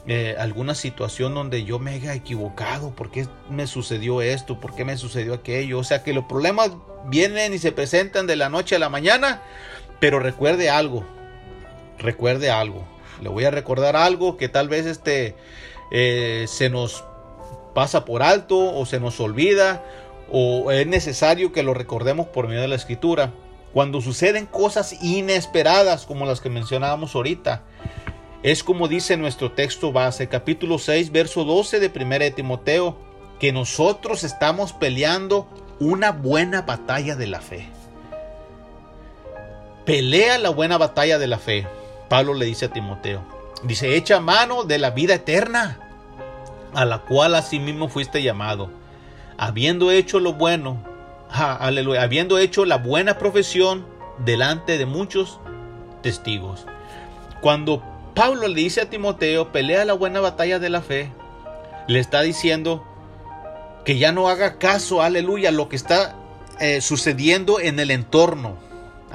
[0.08, 4.60] eh, alguna situación donde yo me haya equivocado, ¿por qué me sucedió esto?
[4.60, 5.80] ¿Por qué me sucedió aquello?
[5.80, 6.72] O sea que los problemas
[7.06, 9.41] vienen y se presentan de la noche a la mañana,
[10.00, 11.06] pero recuerde algo,
[11.97, 12.88] recuerde algo.
[13.22, 15.36] Le voy a recordar algo que tal vez este,
[15.91, 17.04] eh, se nos
[17.76, 19.84] pasa por alto o se nos olvida
[20.32, 23.34] o es necesario que lo recordemos por medio de la escritura.
[23.74, 27.64] Cuando suceden cosas inesperadas como las que mencionábamos ahorita,
[28.44, 32.98] es como dice nuestro texto base, capítulo 6, verso 12 de 1 de Timoteo,
[33.40, 35.48] que nosotros estamos peleando
[35.80, 37.68] una buena batalla de la fe.
[39.86, 41.68] Pelea la buena batalla de la fe.
[42.10, 43.22] Pablo le dice a Timoteo.
[43.64, 45.80] Dice, echa mano de la vida eterna,
[46.74, 48.80] a la cual asimismo fuiste llamado
[49.40, 50.84] habiendo hecho lo bueno,
[51.32, 53.86] habiendo hecho la buena profesión
[54.26, 55.40] delante de muchos
[56.02, 56.66] testigos.
[57.42, 57.82] Cuando
[58.20, 61.09] Pablo le dice a Timoteo, pelea la buena batalla de la fe,
[61.88, 62.86] le está diciendo
[63.86, 66.17] que ya no haga caso, aleluya, lo que está
[66.59, 68.57] eh, sucediendo en el entorno.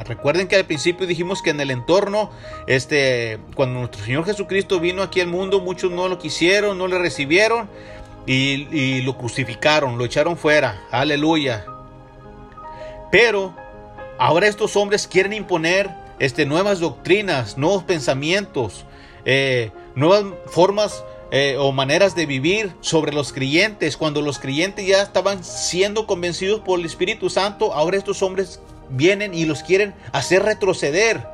[0.06, 2.30] Recuerden que al principio dijimos que en el entorno,
[2.66, 6.98] este, cuando nuestro Señor Jesucristo vino aquí al mundo, muchos no lo quisieron, no le
[6.98, 7.68] recibieron,
[8.26, 10.82] y, lo crucificaron, lo echaron fuera.
[10.90, 11.66] Aleluya.
[13.12, 13.54] Pero
[14.18, 18.86] ahora estos hombres quieren imponer este, nuevas doctrinas, nuevos pensamientos,
[19.24, 23.96] eh, nuevas formas eh, o maneras de vivir sobre los creyentes.
[23.96, 28.60] Cuando los creyentes ya estaban siendo convencidos por el Espíritu Santo, ahora estos hombres
[28.90, 31.26] vienen y los quieren hacer retroceder.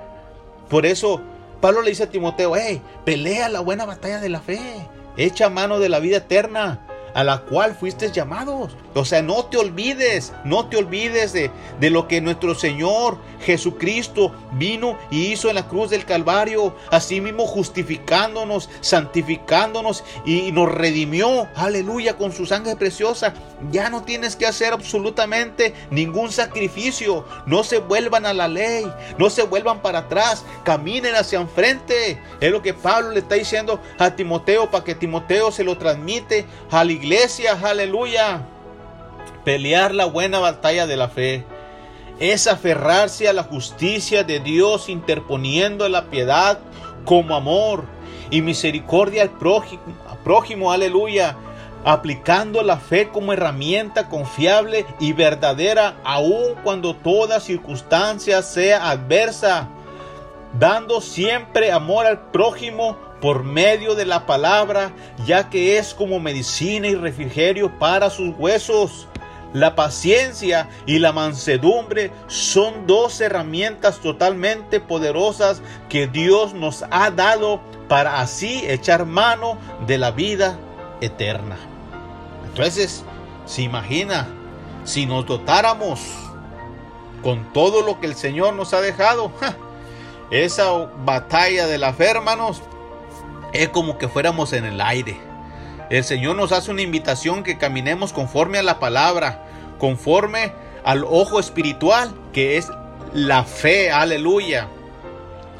[0.68, 1.20] Por eso
[1.61, 4.61] Pablo le dice a Timoteo, hey, pelea la buena batalla de la fe.
[5.16, 8.76] Echa mano de la vida eterna a la cual fuiste llamados.
[8.94, 14.34] O sea, no te olvides, no te olvides de, de, lo que nuestro Señor Jesucristo
[14.52, 21.48] vino y hizo en la cruz del Calvario, así mismo justificándonos, santificándonos y nos redimió,
[21.54, 23.34] aleluya, con su sangre preciosa.
[23.70, 29.30] Ya no tienes que hacer absolutamente ningún sacrificio, no se vuelvan a la ley, no
[29.30, 32.20] se vuelvan para atrás, caminen hacia enfrente.
[32.40, 36.46] Es lo que Pablo le está diciendo a Timoteo para que Timoteo se lo transmite
[37.01, 38.42] iglesia, aleluya.
[39.44, 41.46] Pelear la buena batalla de la fe
[42.18, 46.59] es aferrarse a la justicia de Dios interponiendo la piedad
[47.07, 47.84] como amor
[48.30, 49.82] y misericordia al prójimo,
[50.22, 51.36] prójimo, aleluya,
[51.84, 59.68] aplicando la fe como herramienta confiable y verdadera aun cuando toda circunstancia sea adversa,
[60.59, 64.92] dando siempre amor al prójimo por medio de la palabra,
[65.26, 69.06] ya que es como medicina y refrigerio para sus huesos.
[69.52, 77.60] La paciencia y la mansedumbre son dos herramientas totalmente poderosas que Dios nos ha dado
[77.88, 79.58] para así echar mano
[79.88, 80.56] de la vida
[81.00, 81.56] eterna.
[82.46, 83.04] Entonces,
[83.44, 84.28] se imagina,
[84.84, 86.00] si nos dotáramos
[87.22, 89.32] con todo lo que el Señor nos ha dejado,
[90.30, 90.70] esa
[91.04, 92.62] batalla de la fe, hermanos,
[93.53, 95.16] es como que fuéramos en el aire.
[95.90, 99.44] El Señor nos hace una invitación que caminemos conforme a la palabra,
[99.78, 100.53] conforme
[100.84, 102.70] al ojo espiritual, que es
[103.12, 104.68] la fe, aleluya.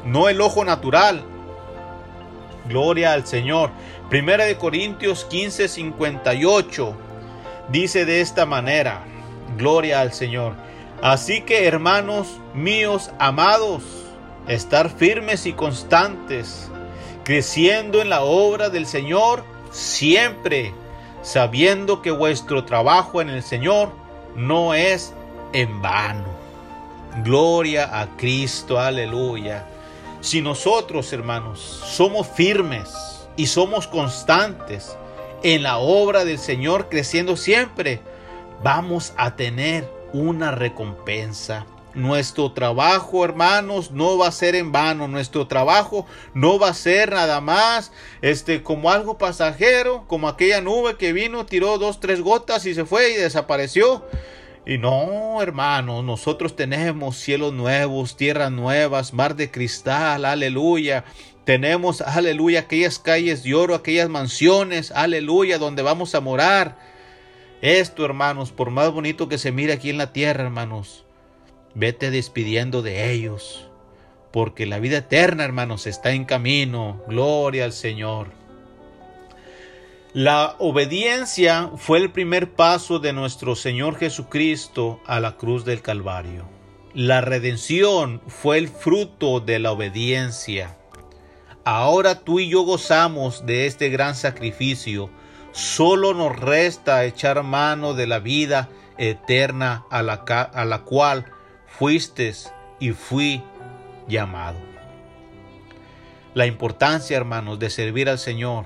[0.05, 1.23] No el ojo natural.
[2.67, 3.71] Gloria al Señor.
[4.09, 6.95] Primera de Corintios 15, 58
[7.69, 9.03] dice de esta manera,
[9.57, 10.53] gloria al Señor.
[11.01, 13.83] Así que hermanos míos amados,
[14.47, 16.70] estar firmes y constantes,
[17.23, 20.73] creciendo en la obra del Señor siempre,
[21.23, 23.91] sabiendo que vuestro trabajo en el Señor
[24.35, 25.13] no es
[25.53, 26.25] en vano.
[27.23, 29.65] Gloria a Cristo, aleluya.
[30.21, 34.95] Si nosotros, hermanos, somos firmes y somos constantes
[35.43, 38.01] en la obra del Señor, creciendo siempre,
[38.63, 41.65] vamos a tener una recompensa.
[41.93, 45.07] Nuestro trabajo, hermanos, no va a ser en vano.
[45.07, 50.95] Nuestro trabajo no va a ser nada más este como algo pasajero, como aquella nube
[50.95, 54.05] que vino, tiró dos, tres gotas y se fue y desapareció.
[54.65, 61.03] Y no, hermanos, nosotros tenemos cielos nuevos, tierras nuevas, mar de cristal, aleluya.
[61.43, 66.77] Tenemos, aleluya, aquellas calles de oro, aquellas mansiones, aleluya, donde vamos a morar.
[67.61, 71.05] Esto, hermanos, por más bonito que se mire aquí en la tierra, hermanos,
[71.73, 73.67] Vete despidiendo de ellos,
[74.31, 77.01] porque la vida eterna, hermanos, está en camino.
[77.07, 78.27] Gloria al Señor.
[80.13, 86.43] La obediencia fue el primer paso de nuestro Señor Jesucristo a la cruz del Calvario.
[86.93, 90.75] La redención fue el fruto de la obediencia.
[91.63, 95.09] Ahora tú y yo gozamos de este gran sacrificio.
[95.53, 98.67] Solo nos resta echar mano de la vida
[98.97, 101.25] eterna a la, a la cual
[101.77, 102.33] fuiste
[102.79, 103.43] y fui
[104.07, 104.57] llamado.
[106.33, 108.65] La importancia, hermanos, de servir al Señor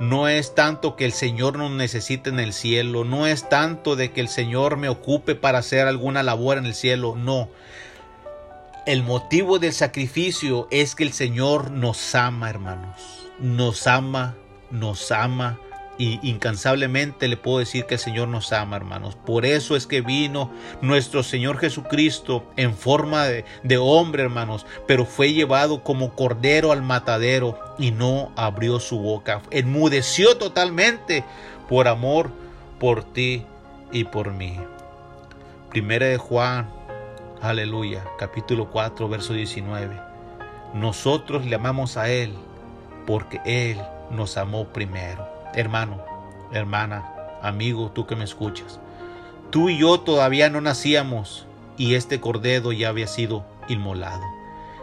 [0.00, 4.10] no es tanto que el Señor nos necesite en el cielo, no es tanto de
[4.10, 7.48] que el Señor me ocupe para hacer alguna labor en el cielo, no.
[8.84, 13.28] El motivo del sacrificio es que el Señor nos ama, hermanos.
[13.38, 14.34] Nos ama,
[14.70, 15.60] nos ama,
[15.98, 19.16] y incansablemente le puedo decir que el Señor nos ama, hermanos.
[19.16, 23.44] Por eso es que vino nuestro Señor Jesucristo en forma de,
[23.78, 29.42] hombre, hermanos, pero fue llevado como cordero al matadero y no abrió su boca.
[29.50, 31.24] Enmudeció totalmente
[31.68, 32.30] por amor
[32.78, 33.44] por ti
[33.92, 34.58] y por mí.
[35.70, 36.68] Primera de Juan,
[37.40, 40.00] aleluya, capítulo 4, verso 19.
[40.74, 42.32] Nosotros le amamos a Él
[43.06, 43.78] porque Él
[44.10, 45.31] nos amó primero.
[45.54, 46.02] Hermano,
[46.52, 48.80] hermana, amigo, tú que me escuchas,
[49.50, 51.46] tú y yo todavía no nacíamos
[51.76, 54.22] y este cordero ya había sido inmolado.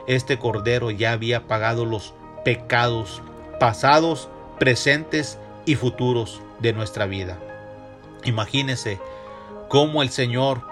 [0.07, 2.13] Este cordero ya había pagado los
[2.43, 3.22] pecados
[3.59, 7.38] pasados, presentes y futuros de nuestra vida.
[8.24, 8.99] Imagínese
[9.67, 10.63] cómo el Señor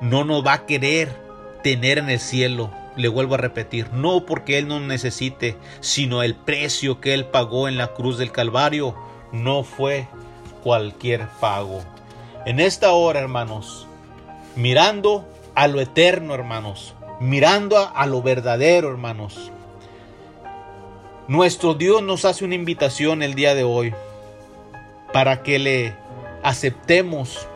[0.00, 1.14] no nos va a querer
[1.62, 2.70] tener en el cielo.
[2.96, 7.68] Le vuelvo a repetir, no porque Él no necesite, sino el precio que Él pagó
[7.68, 8.96] en la cruz del Calvario
[9.32, 10.06] no fue
[10.62, 11.80] cualquier pago.
[12.46, 13.86] En esta hora, hermanos,
[14.56, 19.52] mirando a lo eterno, hermanos, mirando a, lo verdadero, hermanos,
[21.28, 23.94] nuestro Dios nos hace una invitación el día de hoy
[25.12, 25.94] para que le
[26.42, 27.46] aceptemos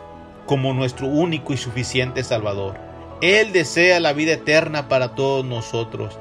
[0.47, 2.77] como nuestro único y suficiente Salvador.
[3.21, 6.19] Él desea la vida eterna para todos nosotros.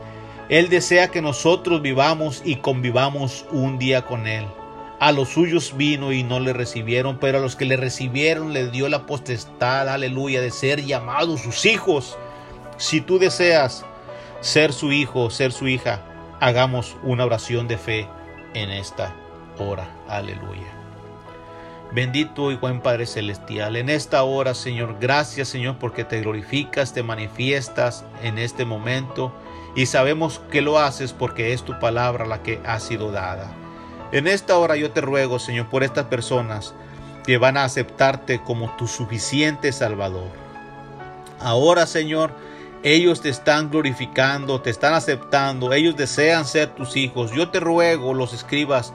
[0.47, 4.45] Él desea que nosotros vivamos y convivamos un día con Él.
[5.03, 8.69] A los suyos vino y no le recibieron, pero a los que le recibieron le
[8.69, 12.17] dio la potestad, aleluya, de ser llamados sus hijos.
[12.77, 13.83] Si tú deseas
[14.39, 15.99] ser su hijo, ser su hija,
[16.39, 18.07] hagamos una oración de fe
[18.53, 19.13] en esta
[19.59, 19.93] hora.
[20.07, 20.71] Aleluya.
[21.91, 27.03] Bendito y buen Padre Celestial, en esta hora, Señor, gracias, Señor, porque te glorificas, te
[27.03, 29.33] manifiestas en este momento
[29.75, 33.53] y sabemos que lo haces porque es tu palabra la que ha sido dada.
[34.13, 36.75] En esta hora yo te ruego, Señor, por estas personas
[37.25, 40.29] que van a aceptarte como tu suficiente Salvador.
[41.39, 42.31] Ahora, Señor,
[42.83, 47.31] ellos te están glorificando, te están aceptando, ellos desean ser tus hijos.
[47.31, 48.93] Yo te ruego los escribas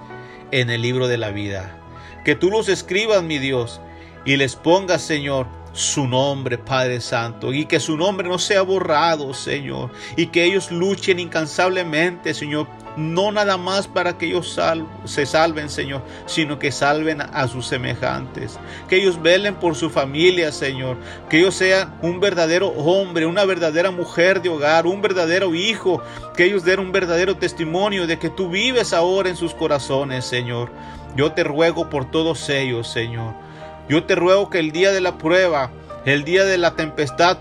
[0.53, 1.77] en el libro de la vida.
[2.25, 3.81] Que tú los escribas, mi Dios,
[4.25, 5.49] y les pongas, Señor,
[5.79, 10.73] su nombre, Padre Santo, y que su nombre no sea borrado, Señor, y que ellos
[10.73, 12.67] luchen incansablemente, Señor,
[12.97, 14.59] no nada más para que ellos
[15.05, 18.59] se salven, Señor, sino que salven a sus semejantes,
[18.89, 20.97] que ellos velen por su familia, Señor,
[21.31, 26.03] que ellos sean un verdadero hombre, una verdadera mujer de hogar, un verdadero hijo,
[26.37, 30.73] que ellos den un verdadero testimonio de que tú vives ahora en sus corazones, Señor.
[31.15, 33.48] Yo te ruego por todos ellos, Señor.
[33.89, 35.71] Yo te ruego que el día de la prueba,
[36.05, 37.39] el día de la tempestad,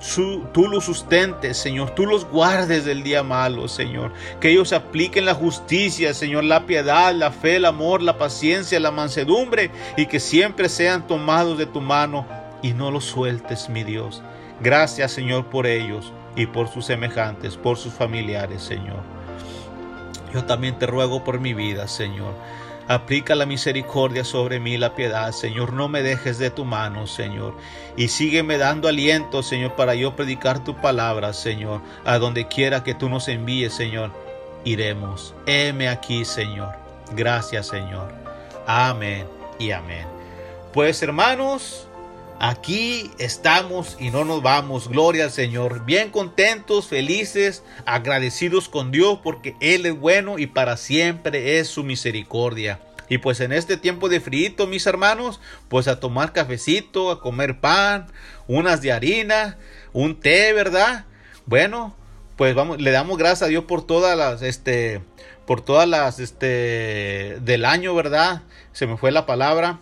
[0.54, 1.92] tú, los sustentes, Señor.
[1.92, 4.12] Tú los guardes del día malo, Señor.
[4.40, 8.92] Que ellos apliquen la justicia, Señor, la piedad, la fe, el amor, la paciencia, la
[8.92, 12.26] mansedumbre y que siempre sean tomados de tu mano
[12.62, 14.22] y no los sueltes, mi Dios.
[14.60, 19.02] Gracias, Señor, por ellos y por sus semejantes, por sus familiares, Señor.
[20.34, 22.34] Yo también te ruego por mi vida, Señor.
[22.88, 25.74] Aplica la misericordia sobre mí, la piedad, Señor.
[25.74, 27.58] No me dejes de tu mano, Señor.
[27.98, 31.82] Y sígueme dando aliento, Señor, para yo predicar tu palabra, Señor.
[32.06, 34.12] A donde quiera que tú nos envíes, Señor,
[34.64, 35.36] iremos.
[35.46, 36.76] Heme aquí, Señor.
[37.12, 38.14] Gracias, Señor.
[38.66, 39.26] Amén
[39.60, 40.06] y amén.
[40.72, 41.88] Pues, hermanos,
[42.40, 44.90] Aquí estamos y no nos vamos.
[44.90, 45.86] Gloria al Señor.
[45.86, 51.84] Bien contentos, felices, agradecidos con Dios porque Él es bueno y para siempre es su
[51.84, 52.80] misericordia.
[53.10, 57.60] Y pues en este tiempo de frío, mis hermanos, pues a tomar cafecito, a comer
[57.60, 58.06] pan,
[58.48, 59.58] unas de harina,
[59.92, 61.06] un té, ¿verdad?
[61.48, 61.96] Bueno,
[62.36, 65.02] pues vamos, le damos gracias a Dios por todas las, este,
[65.48, 68.44] por todas las, este, del año, ¿verdad?
[68.74, 69.80] Se me fue la palabra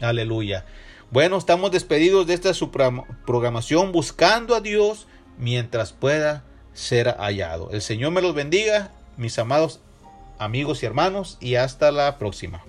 [0.00, 0.64] Aleluya.
[1.10, 2.52] Bueno, estamos despedidos de esta
[3.26, 6.44] programación buscando a Dios mientras pueda
[6.74, 7.70] ser hallado.
[7.72, 9.80] El Señor me los bendiga, mis amados
[10.38, 12.62] amigos y hermanos, y hasta la próxima.